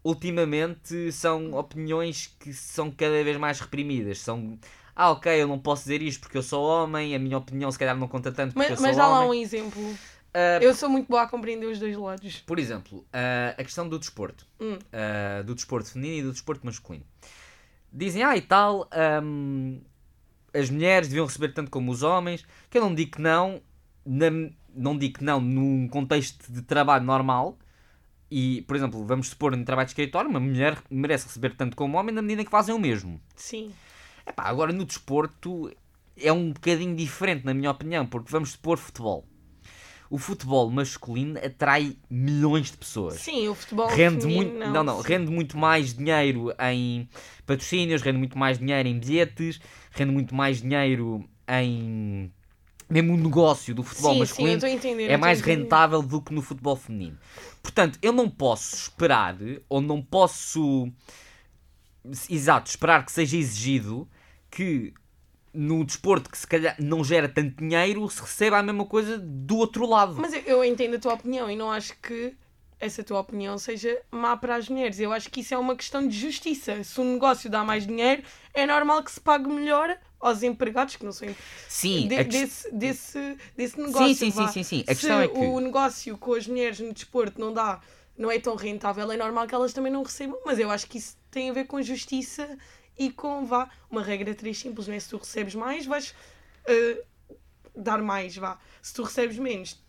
ultimamente 0.03 1.13
são 1.13 1.53
opiniões 1.53 2.35
que 2.41 2.53
são 2.55 2.91
cada 2.91 3.23
vez 3.23 3.37
mais 3.37 3.61
reprimidas. 3.61 4.19
São, 4.21 4.59
ah, 4.97 5.11
ok, 5.11 5.31
eu 5.43 5.47
não 5.47 5.59
posso 5.59 5.83
dizer 5.83 6.01
isto 6.01 6.21
porque 6.23 6.39
eu 6.39 6.43
sou 6.43 6.65
homem, 6.65 7.15
a 7.15 7.19
minha 7.19 7.37
opinião 7.37 7.71
se 7.71 7.79
calhar 7.79 7.95
não 7.97 8.09
conta 8.09 8.33
tanto 8.33 8.55
porque 8.55 8.71
Mas, 8.71 8.79
eu 8.79 8.83
mas 8.83 8.97
sou 8.97 9.05
dá 9.05 9.11
lá 9.11 9.19
homem. 9.21 9.29
um 9.29 9.35
exemplo. 9.43 9.83
Ah, 10.33 10.59
Eu 10.63 10.75
sou 10.75 10.89
muito 10.89 11.09
boa 11.09 11.23
a 11.23 11.29
compreender 11.29 11.67
os 11.67 11.79
dois 11.79 11.95
lados. 11.95 12.39
Por 12.47 12.59
exemplo, 12.59 13.05
ah, 13.13 13.51
a 13.59 13.63
questão 13.63 13.87
do 13.87 13.99
desporto. 13.99 14.47
Hum. 14.59 14.79
Ah, 14.91 15.43
do 15.43 15.55
desporto 15.55 15.91
feminino 15.91 16.21
e 16.21 16.23
do 16.23 16.33
desporto 16.33 16.65
masculino. 16.65 17.05
Dizem, 17.93 18.23
ah, 18.23 18.35
e 18.35 18.41
tal, 18.41 18.89
ahm, 18.91 19.79
as 20.55 20.71
mulheres 20.71 21.09
deviam 21.09 21.27
receber 21.27 21.53
tanto 21.53 21.71
como 21.71 21.93
os 21.93 22.03
homens. 22.03 22.47
Que 22.71 22.79
eu 22.79 22.83
não 22.83 22.95
digo 22.95 23.11
que 23.13 23.21
não, 23.21 23.61
na- 24.07 24.51
não 24.75 24.97
digo 24.97 25.19
que 25.19 25.25
não 25.25 25.41
num 25.41 25.89
contexto 25.89 26.51
de 26.53 26.63
trabalho 26.63 27.05
normal. 27.05 27.59
E, 28.31 28.63
por 28.63 28.75
exemplo, 28.77 29.05
vamos 29.05 29.29
supor 29.29 29.53
em 29.53 29.63
trabalho 29.63 29.87
de 29.87 29.91
escritório, 29.91 30.31
uma 30.31 30.41
mulher 30.41 30.79
merece 30.91 31.27
receber 31.27 31.55
tanto 31.55 31.77
como 31.77 31.95
um 31.95 32.01
homem 32.01 32.15
na 32.15 32.23
medida 32.23 32.41
em 32.41 32.45
que 32.47 32.51
fazem 32.51 32.75
o 32.75 32.79
mesmo. 32.79 33.21
Sim. 33.37 33.71
Epá, 34.27 34.45
agora 34.45 34.73
no 34.73 34.87
desporto 34.87 35.71
é 36.17 36.33
um 36.33 36.53
bocadinho 36.53 36.97
diferente, 36.97 37.45
na 37.45 37.53
minha 37.53 37.71
opinião, 37.71 38.07
porque 38.07 38.31
vamos 38.31 38.53
supor 38.53 38.79
futebol. 38.79 39.27
O 40.09 40.19
futebol 40.19 40.71
masculino 40.71 41.39
atrai 41.39 41.97
milhões 42.09 42.71
de 42.71 42.77
pessoas. 42.77 43.15
Sim, 43.15 43.49
o 43.49 43.55
futebol 43.55 43.89
Rende 43.89 44.23
feminino, 44.23 44.51
muito, 44.51 44.59
não, 44.59 44.73
não, 44.73 44.85
não, 44.85 45.01
rende 45.01 45.31
muito 45.31 45.57
mais 45.57 45.95
dinheiro 45.95 46.55
em 46.71 47.09
patrocínios, 47.47 48.03
rende 48.03 48.19
muito 48.19 48.39
mais 48.39 48.59
dinheiro 48.59 48.89
em 48.89 48.99
bilhetes, 48.99 49.61
rende 49.91 50.13
muito 50.13 50.35
mais 50.35 50.61
dinheiro 50.61 51.27
em 51.49 52.33
mesmo 52.89 53.15
o 53.15 53.17
negócio 53.17 53.75
do 53.75 53.83
futebol 53.83 54.13
Sim, 54.13 54.15
sim, 54.17 54.21
masculino 54.21 54.65
a 54.67 54.71
entender. 54.71 55.11
é 55.11 55.17
mais 55.17 55.41
rentável 55.41 56.03
do 56.03 56.21
que 56.21 56.33
no 56.33 56.43
futebol 56.43 56.77
feminino. 56.77 57.19
Portanto, 57.63 57.99
eu 58.03 58.13
não 58.13 58.29
posso 58.29 58.75
esperar, 58.75 59.37
ou 59.69 59.81
não 59.81 60.03
posso, 60.03 60.91
exato, 62.29 62.71
esperar 62.71 63.05
que 63.05 63.13
seja 63.13 63.37
exigido 63.37 64.09
que 64.51 64.93
no 65.55 65.85
desporto 65.85 66.31
que 66.31 66.39
se 66.39 66.47
calhar 66.47 66.75
não 66.79 67.05
gera 67.05 67.29
tanto 67.29 67.57
dinheiro 67.57 68.09
se 68.09 68.21
receba 68.21 68.59
a 68.59 68.63
mesma 68.63 68.87
coisa 68.87 69.19
do 69.19 69.57
outro 69.59 69.87
lado. 69.87 70.17
Mas 70.19 70.33
eu, 70.33 70.41
eu 70.41 70.65
entendo 70.65 70.97
a 70.97 70.99
tua 70.99 71.15
opinião 71.15 71.51
e 71.51 71.57
não 71.57 71.71
acho 71.71 71.95
que 72.01 72.35
essa 72.81 73.05
tua 73.05 73.21
opinião 73.21 73.57
seja 73.59 74.01
má 74.11 74.37
para 74.37 74.57
as 74.57 74.69
mulheres. 74.69 74.99
Eu 74.99 75.13
acho 75.13 75.31
que 75.31 75.41
isso 75.41 75.55
é 75.55 75.59
uma 75.59 75.77
questão 75.77 76.07
de 76.07 76.19
justiça. 76.19 76.83
Se 76.83 77.01
o 77.01 77.05
negócio 77.05 77.49
dá 77.49 77.63
mais 77.63 77.87
dinheiro, 77.87 78.23
é 78.53 78.67
normal 78.67 79.05
que 79.05 79.13
se 79.13 79.21
pague 79.21 79.49
melhor 79.49 79.97
aos 80.23 80.43
empregados, 80.43 80.97
que 80.97 81.05
não 81.05 81.13
são 81.13 81.29
Sim, 81.69 82.07
de- 82.09 82.25
desse, 82.25 82.71
desse, 82.73 83.37
desse 83.57 83.79
negócio. 83.79 84.15
sim, 84.15 84.31
sim, 84.31 84.47
sim, 84.49 84.63
sim. 84.63 84.81
A 84.87 84.95
Se 84.95 85.01
questão 85.01 85.21
é 85.21 85.29
que 85.29 85.37
o 85.37 85.61
negócio 85.61 86.17
com 86.17 86.33
as 86.35 86.47
mulheres 86.47 86.79
no 86.81 86.93
desporto 86.93 87.41
não 87.41 87.53
dá, 87.53 87.81
não 88.17 88.31
é 88.31 88.39
tão 88.39 88.55
rentável, 88.55 89.11
é 89.11 89.17
normal 89.17 89.47
que 89.47 89.55
elas 89.55 89.73
também 89.73 89.93
não 89.93 90.03
recebam. 90.03 90.39
Mas 90.47 90.59
eu 90.59 90.71
acho 90.71 90.87
que 90.87 90.97
isso 90.99 91.17
tem 91.31 91.51
a 91.51 91.53
ver 91.53 91.67
com 91.67 91.83
justiça 91.83 92.57
e 92.97 93.11
com, 93.11 93.45
vá, 93.45 93.69
uma 93.91 94.03
regra 94.03 94.35
três 94.35 94.59
simples, 94.59 94.87
não 94.87 94.95
é? 94.95 95.01
Se 95.01 95.09
tu 95.11 95.17
recebes 95.17 95.55
mais, 95.55 95.85
vais 95.87 96.15
eh, 96.67 97.03
dar 97.75 98.01
mais, 98.01 98.37
vá. 98.37 98.59
Se 98.81 98.95
tu 98.95 99.03
recebes 99.03 99.39
menos, 99.39 99.83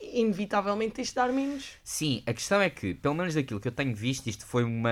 inevitavelmente 0.00 0.94
tens 0.94 1.08
de 1.08 1.14
dar 1.14 1.32
menos. 1.32 1.72
Sim, 1.82 2.22
a 2.26 2.32
questão 2.32 2.60
é 2.60 2.68
que, 2.68 2.94
pelo 2.94 3.14
menos 3.14 3.34
daquilo 3.34 3.60
que 3.60 3.68
eu 3.68 3.72
tenho 3.72 3.94
visto, 3.94 4.26
isto 4.26 4.44
foi 4.46 4.64
uma. 4.64 4.90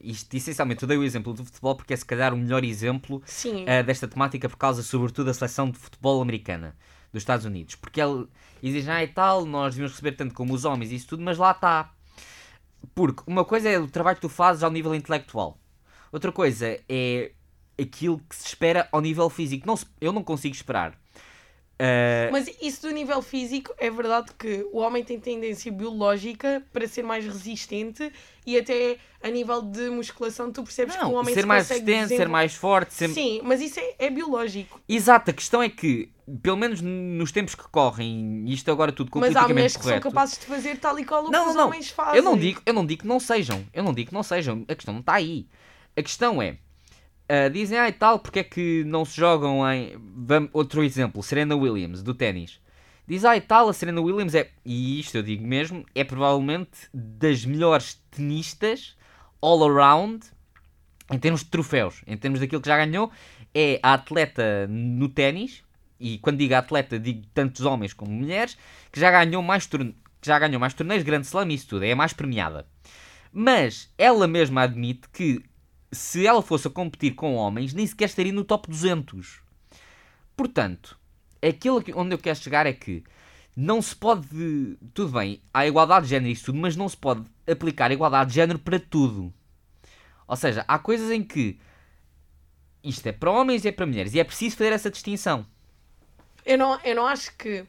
Isto 0.00 0.36
essencialmente 0.36 0.82
eu 0.82 0.88
dei 0.88 0.96
o 0.96 1.02
exemplo 1.02 1.32
do 1.32 1.44
futebol 1.44 1.74
porque 1.74 1.94
é 1.94 1.96
se 1.96 2.04
calhar 2.04 2.32
o 2.34 2.36
melhor 2.36 2.64
exemplo 2.64 3.22
Sim. 3.24 3.64
eh, 3.66 3.82
desta 3.82 4.06
temática 4.06 4.48
por 4.48 4.56
causa, 4.56 4.82
sobretudo, 4.82 5.26
da 5.26 5.34
seleção 5.34 5.70
de 5.70 5.78
futebol 5.78 6.20
americana 6.20 6.76
dos 7.12 7.22
Estados 7.22 7.46
Unidos. 7.46 7.74
Porque 7.76 8.00
ele 8.00 8.26
exige, 8.62 8.90
ah, 8.90 9.02
e 9.02 9.08
tal, 9.08 9.46
nós 9.46 9.74
devíamos 9.74 9.92
receber 9.92 10.12
tanto 10.12 10.34
como 10.34 10.52
os 10.52 10.64
homens 10.64 10.90
e 10.92 10.96
isso 10.96 11.08
tudo, 11.08 11.22
mas 11.22 11.38
lá 11.38 11.52
está. 11.52 11.92
Porque 12.94 13.22
uma 13.26 13.44
coisa 13.44 13.68
é 13.68 13.78
o 13.78 13.88
trabalho 13.88 14.16
que 14.16 14.22
tu 14.22 14.28
fazes 14.28 14.62
ao 14.62 14.70
nível 14.70 14.94
intelectual, 14.94 15.58
outra 16.12 16.30
coisa 16.30 16.78
é 16.88 17.32
aquilo 17.80 18.20
que 18.28 18.36
se 18.36 18.46
espera 18.46 18.88
ao 18.92 19.00
nível 19.00 19.30
físico. 19.30 19.66
Não 19.66 19.78
eu 20.00 20.12
não 20.12 20.22
consigo 20.22 20.54
esperar 20.54 20.98
Ah, 21.78 22.28
Mas 22.30 22.48
isso 22.62 22.82
do 22.82 22.90
nível 22.92 23.20
físico, 23.20 23.74
é 23.78 23.90
verdade 23.90 24.30
que 24.38 24.64
o 24.72 24.78
homem 24.78 25.02
tem 25.02 25.18
tendência 25.18 25.72
biológica 25.72 26.62
para 26.72 26.86
ser 26.86 27.02
mais 27.02 27.24
resistente 27.24 28.12
e 28.46 28.56
até 28.56 28.96
a 29.22 29.28
nível 29.28 29.60
de 29.62 29.88
musculação 29.90 30.52
tu 30.52 30.62
percebes 30.62 30.94
que 30.94 31.00
o 31.02 31.04
não, 31.08 31.14
homem 31.14 31.34
ser 31.34 31.40
se 31.40 31.46
mais 31.46 31.68
resistente, 31.68 31.90
ser 31.90 32.08
desenvol- 32.08 32.28
mais 32.32 32.54
forte, 32.54 32.94
ser... 32.94 33.08
Sim, 33.08 33.40
mas 33.42 33.60
isso 33.60 33.80
é, 33.80 33.94
é 33.98 34.10
biológico. 34.10 34.80
Exato, 34.88 35.30
a 35.30 35.34
questão 35.34 35.62
é 35.62 35.68
que, 35.68 36.10
pelo 36.42 36.56
menos 36.56 36.80
nos 36.80 37.32
tempos 37.32 37.54
que 37.54 37.64
correm, 37.68 38.44
isto 38.46 38.70
agora 38.70 38.92
tudo 38.92 39.10
Mas 39.14 39.34
há 39.34 39.48
mulheres 39.48 39.72
completamente 39.76 39.78
que 39.78 39.84
são 39.84 40.12
capazes 40.12 40.38
de 40.38 40.46
fazer 40.46 40.78
tal 40.78 40.98
e 40.98 41.04
qual 41.04 41.24
o 41.26 41.30
Não, 41.30 41.44
que 41.44 41.48
os 41.50 41.54
não, 41.56 41.62
não. 41.62 41.68
homens 41.68 41.88
fazem. 41.90 42.16
Eu 42.16 42.22
não 42.22 42.36
digo, 42.36 42.60
eu 42.64 42.72
não 42.74 42.86
digo 42.86 43.02
que 43.02 43.08
não 43.08 43.18
sejam. 43.18 43.64
Eu 43.72 43.82
não 43.82 43.92
digo 43.92 44.08
que 44.10 44.14
não 44.14 44.22
sejam. 44.22 44.64
A 44.68 44.74
questão 44.74 44.94
não 44.94 45.00
está 45.00 45.14
aí. 45.14 45.46
A 45.96 46.02
questão 46.02 46.40
é, 46.42 46.58
ah, 47.28 47.48
dizem, 47.48 47.78
ah 47.78 47.88
e 47.88 47.92
tal, 47.92 48.18
porque 48.18 48.40
é 48.40 48.44
que 48.44 48.84
não 48.84 49.04
se 49.04 49.16
jogam 49.16 49.60
em... 49.72 49.96
Vam- 50.14 50.48
outro 50.52 50.82
exemplo, 50.82 51.22
Serena 51.22 51.56
Williams, 51.56 52.02
do 52.02 52.14
ténis. 52.14 52.60
Diz, 53.06 53.24
ah 53.24 53.36
e 53.36 53.40
tal, 53.40 53.68
a 53.68 53.72
Serena 53.72 54.00
Williams 54.00 54.34
é, 54.34 54.50
e 54.64 54.98
isto 54.98 55.16
eu 55.16 55.22
digo 55.22 55.46
mesmo, 55.46 55.84
é 55.94 56.02
provavelmente 56.04 56.88
das 56.92 57.44
melhores 57.44 58.02
tenistas 58.10 58.96
all 59.42 59.62
around 59.68 60.26
em 61.10 61.18
termos 61.18 61.40
de 61.42 61.50
troféus, 61.50 62.02
em 62.06 62.16
termos 62.16 62.40
daquilo 62.40 62.62
que 62.62 62.68
já 62.68 62.76
ganhou, 62.76 63.10
é 63.54 63.78
a 63.82 63.94
atleta 63.94 64.66
no 64.68 65.08
ténis, 65.08 65.62
e 66.00 66.18
quando 66.18 66.38
digo 66.38 66.54
atleta, 66.54 66.98
digo 66.98 67.22
tantos 67.34 67.62
homens 67.64 67.92
como 67.92 68.10
mulheres, 68.10 68.56
que 68.90 68.98
já 68.98 69.10
ganhou 69.10 69.42
mais, 69.42 69.66
torne... 69.66 69.94
que 70.20 70.26
já 70.26 70.38
ganhou 70.38 70.58
mais 70.58 70.74
torneios, 70.74 71.02
Grande 71.02 71.26
Slam 71.26 71.50
isso 71.50 71.68
tudo, 71.68 71.84
é 71.84 71.92
a 71.92 71.96
mais 71.96 72.12
premiada. 72.12 72.66
Mas 73.32 73.92
ela 73.98 74.26
mesma 74.26 74.62
admite 74.62 75.08
que 75.10 75.42
se 75.94 76.26
ela 76.26 76.42
fosse 76.42 76.66
a 76.68 76.70
competir 76.70 77.14
com 77.14 77.34
homens, 77.34 77.72
nem 77.72 77.86
sequer 77.86 78.06
estaria 78.06 78.32
no 78.32 78.44
top 78.44 78.68
200. 78.68 79.40
Portanto, 80.36 80.98
aquilo 81.42 81.82
que- 81.82 81.94
onde 81.94 82.14
eu 82.14 82.18
quero 82.18 82.38
chegar 82.38 82.66
é 82.66 82.72
que 82.72 83.04
não 83.56 83.80
se 83.80 83.94
pode. 83.94 84.76
Tudo 84.92 85.12
bem, 85.12 85.40
há 85.52 85.66
igualdade 85.66 86.06
de 86.06 86.10
género 86.10 86.28
e 86.28 86.32
isso 86.32 86.46
tudo, 86.46 86.58
mas 86.58 86.76
não 86.76 86.88
se 86.88 86.96
pode 86.96 87.24
aplicar 87.50 87.92
igualdade 87.92 88.30
de 88.30 88.36
género 88.36 88.58
para 88.58 88.80
tudo. 88.80 89.32
Ou 90.26 90.36
seja, 90.36 90.64
há 90.66 90.78
coisas 90.78 91.10
em 91.10 91.22
que 91.22 91.58
isto 92.82 93.06
é 93.06 93.12
para 93.12 93.30
homens 93.30 93.64
e 93.64 93.68
é 93.68 93.72
para 93.72 93.86
mulheres. 93.86 94.14
E 94.14 94.20
é 94.20 94.24
preciso 94.24 94.56
fazer 94.56 94.72
essa 94.72 94.90
distinção. 94.90 95.46
Eu 96.44 96.58
não, 96.58 96.78
eu 96.82 96.94
não 96.96 97.06
acho 97.06 97.34
que. 97.36 97.64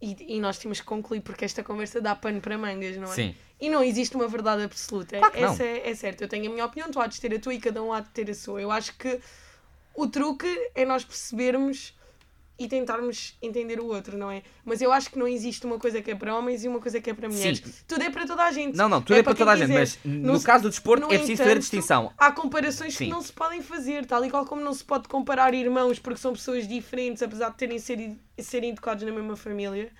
E, 0.00 0.36
e 0.36 0.40
nós 0.40 0.58
temos 0.58 0.80
que 0.80 0.86
concluir 0.86 1.20
porque 1.20 1.44
esta 1.44 1.62
conversa 1.62 2.00
dá 2.00 2.14
pano 2.16 2.40
para 2.40 2.58
mangas, 2.58 2.96
não 2.96 3.04
é? 3.04 3.14
Sim. 3.14 3.34
E 3.62 3.70
não 3.70 3.82
existe 3.82 4.16
uma 4.16 4.26
verdade 4.26 4.62
absoluta. 4.64 5.16
Claro. 5.18 5.36
Essa 5.36 5.62
é, 5.62 5.88
é 5.90 5.94
certo. 5.94 6.22
Eu 6.22 6.28
tenho 6.28 6.50
a 6.50 6.52
minha 6.52 6.64
opinião, 6.66 6.90
tu 6.90 6.98
há 7.00 7.06
de 7.06 7.20
ter 7.20 7.32
a 7.32 7.38
tua 7.38 7.54
e 7.54 7.60
cada 7.60 7.80
um 7.80 7.92
há 7.92 8.00
de 8.00 8.08
ter 8.08 8.28
a 8.28 8.34
sua. 8.34 8.60
Eu 8.60 8.72
acho 8.72 8.92
que 8.98 9.20
o 9.94 10.08
truque 10.08 10.48
é 10.74 10.84
nós 10.84 11.04
percebermos 11.04 11.94
e 12.58 12.66
tentarmos 12.68 13.36
entender 13.40 13.78
o 13.80 13.86
outro, 13.86 14.16
não 14.18 14.30
é? 14.30 14.42
Mas 14.64 14.82
eu 14.82 14.92
acho 14.92 15.10
que 15.10 15.18
não 15.18 15.26
existe 15.28 15.64
uma 15.64 15.78
coisa 15.78 16.02
que 16.02 16.10
é 16.10 16.14
para 16.14 16.36
homens 16.36 16.64
e 16.64 16.68
uma 16.68 16.80
coisa 16.80 17.00
que 17.00 17.08
é 17.10 17.14
para 17.14 17.28
mulheres. 17.28 17.58
Sim. 17.64 17.72
Tudo 17.86 18.02
é 18.02 18.10
para 18.10 18.26
toda 18.26 18.42
a 18.42 18.50
gente. 18.52 18.76
Não, 18.76 18.88
não, 18.88 19.00
tudo 19.00 19.16
é, 19.16 19.22
para 19.22 19.32
quem 19.32 19.38
toda 19.46 19.52
a 19.52 19.56
gente, 19.56 19.68
quiser. 19.68 19.78
mas 19.80 19.98
no, 20.04 20.32
No- 20.34 20.42
caso 20.42 20.64
do 20.64 20.68
desporto 20.70 21.04
é 21.06 21.18
preciso 21.18 21.38
fazer 21.42 21.56
a 21.56 21.58
distinção. 21.60 22.12
Há 22.18 22.30
comparações 22.32 22.94
Sim. 22.96 23.04
que 23.06 23.10
não 23.10 23.22
se 23.22 23.32
podem 23.32 23.62
fazer, 23.62 24.06
tal 24.06 24.24
e 24.24 24.30
qual 24.30 24.44
como 24.44 24.60
não 24.60 24.74
se 24.74 24.84
pode 24.84 25.06
comparar 25.08 25.54
irmãos 25.54 25.98
porque 26.00 26.18
são 26.20 26.32
pessoas 26.32 26.66
diferentes, 26.68 27.22
apesar 27.22 27.50
de 27.50 27.56
terem 27.56 27.78
ser, 27.78 28.16
serem 28.38 28.70
educados 28.70 29.04
na 29.04 29.12
mesma 29.12 29.36
família. 29.36 29.90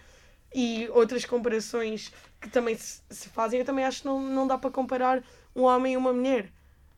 E 0.55 0.89
outras 0.91 1.25
comparações 1.25 2.13
que 2.41 2.49
também 2.49 2.77
se, 2.77 3.01
se 3.09 3.29
fazem, 3.29 3.61
eu 3.61 3.65
também 3.65 3.85
acho 3.85 4.03
que 4.03 4.07
não, 4.07 4.21
não 4.21 4.47
dá 4.47 4.59
para 4.59 4.71
comparar 4.71 5.23
um 5.55 5.63
homem 5.63 5.95
e 5.95 5.97
uma 5.97 6.13
mulher. 6.13 6.51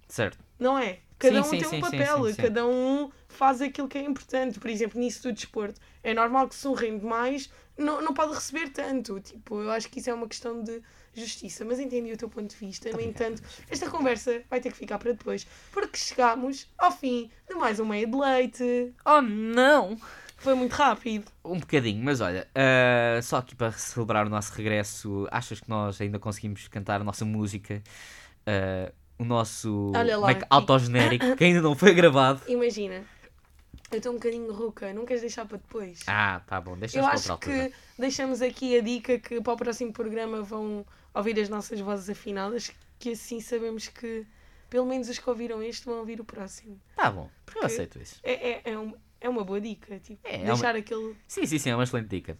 Certo. 0.08 0.38
Não 0.58 0.78
é? 0.78 1.00
Cada 1.18 1.42
Sim, 1.42 1.48
um 1.48 1.50
sim, 1.50 1.58
tem 1.58 1.60
sim, 1.60 1.66
um 1.66 1.70
sim, 1.70 1.80
papel, 1.80 2.24
sim, 2.26 2.32
sim. 2.32 2.42
cada 2.42 2.66
um 2.66 3.10
faz 3.28 3.62
aquilo 3.62 3.88
que 3.88 3.98
é 3.98 4.02
importante. 4.02 4.58
Por 4.58 4.68
exemplo, 4.68 5.00
nisso 5.00 5.22
do 5.22 5.32
desporto, 5.32 5.80
é 6.02 6.12
normal 6.12 6.48
que 6.48 6.54
se 6.54 6.66
um 6.66 6.72
rende 6.72 7.04
mais, 7.04 7.50
não, 7.78 8.00
não 8.02 8.12
pode 8.12 8.34
receber 8.34 8.68
tanto. 8.70 9.20
Tipo, 9.20 9.62
eu 9.62 9.70
acho 9.70 9.88
que 9.88 10.00
isso 10.00 10.10
é 10.10 10.14
uma 10.14 10.28
questão 10.28 10.62
de 10.62 10.82
justiça. 11.14 11.64
Mas 11.64 11.78
entendi 11.78 12.12
o 12.12 12.16
teu 12.16 12.28
ponto 12.28 12.50
de 12.50 12.56
vista. 12.56 12.90
No 12.90 13.00
entanto, 13.00 13.42
esta 13.70 13.88
conversa 13.88 14.42
vai 14.50 14.60
ter 14.60 14.72
que 14.72 14.78
ficar 14.78 14.98
para 14.98 15.12
depois, 15.12 15.46
porque 15.72 15.96
chegamos 15.96 16.68
ao 16.76 16.90
fim 16.90 17.30
de 17.48 17.54
mais 17.54 17.78
um 17.80 17.86
meio 17.86 18.06
de 18.06 18.16
leite. 18.16 18.94
Oh 19.04 19.22
não! 19.22 19.96
Foi 20.36 20.54
muito 20.54 20.72
rápido. 20.72 21.24
Um 21.44 21.58
bocadinho, 21.58 22.02
mas 22.04 22.20
olha, 22.20 22.46
ah, 22.54 23.20
só 23.22 23.38
aqui 23.38 23.54
para 23.54 23.72
celebrar 23.72 24.26
o 24.26 24.30
nosso 24.30 24.52
regresso, 24.54 25.26
achas 25.30 25.60
que 25.60 25.68
nós 25.68 26.00
ainda 26.00 26.18
conseguimos 26.18 26.68
cantar 26.68 27.00
a 27.00 27.04
nossa 27.04 27.24
música, 27.24 27.82
ah, 28.46 28.92
o 29.18 29.24
nosso 29.24 29.92
aqui. 30.26 30.44
autogenérico, 30.50 31.36
que 31.36 31.44
ainda 31.44 31.62
não 31.62 31.74
foi 31.74 31.94
gravado? 31.94 32.42
Imagina, 32.48 33.04
eu 33.90 33.98
estou 33.98 34.12
um 34.12 34.16
bocadinho 34.16 34.52
rouca, 34.52 34.92
não 34.92 35.06
queres 35.06 35.22
deixar 35.22 35.46
para 35.46 35.56
depois? 35.58 36.00
Ah, 36.06 36.40
tá 36.46 36.60
bom, 36.60 36.76
deixa 36.76 36.98
Eu 36.98 37.04
para 37.04 37.14
acho 37.14 37.32
outra 37.32 37.50
altura. 37.50 37.70
que 37.70 37.74
deixamos 37.98 38.42
aqui 38.42 38.76
a 38.76 38.82
dica 38.82 39.18
que 39.18 39.40
para 39.40 39.52
o 39.52 39.56
próximo 39.56 39.92
programa 39.92 40.42
vão 40.42 40.84
ouvir 41.14 41.38
as 41.40 41.48
nossas 41.48 41.78
vozes 41.80 42.10
afinadas, 42.10 42.70
que 42.98 43.10
assim 43.12 43.40
sabemos 43.40 43.88
que 43.88 44.26
pelo 44.68 44.84
menos 44.86 45.08
os 45.08 45.18
que 45.18 45.30
ouviram 45.30 45.62
este 45.62 45.86
vão 45.86 45.98
ouvir 46.00 46.20
o 46.20 46.24
próximo. 46.24 46.78
Tá 46.96 47.10
bom, 47.10 47.24
eu 47.24 47.30
Porque- 47.46 47.66
aceito 47.66 47.98
isso. 48.00 48.16
É, 48.24 48.32
é, 48.50 48.60
é, 48.72 48.78
um- 48.78 48.94
é 49.20 49.28
uma 49.28 49.44
boa 49.44 49.60
dica, 49.60 49.98
tipo, 50.00 50.20
É, 50.24 50.36
é 50.42 50.44
deixar 50.44 50.76
aquele. 50.76 51.14
Sim, 51.26 51.46
sim, 51.46 51.58
sim, 51.58 51.70
é 51.70 51.74
uma 51.74 51.84
excelente 51.84 52.08
dica. 52.08 52.36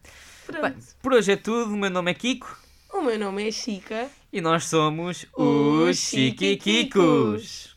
Bem, 0.61 0.75
por 1.03 1.13
hoje 1.15 1.33
é 1.33 1.37
tudo, 1.37 1.73
o 1.73 1.77
meu 1.77 1.91
nome 1.91 2.11
é 2.11 2.15
Kiko 2.15 2.59
O 2.93 3.01
meu 3.01 3.19
nome 3.19 3.49
é 3.49 3.51
Chica. 3.51 4.11
e 4.33 4.41
nós 4.41 4.65
somos 4.67 5.27
Os 5.35 5.89
os 5.89 5.97
Chiquiquicos. 5.99 7.74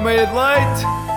Sai 0.00 0.06
uma 0.06 0.10
meia 0.12 0.26
de 0.26 0.32
leite. 0.32 1.09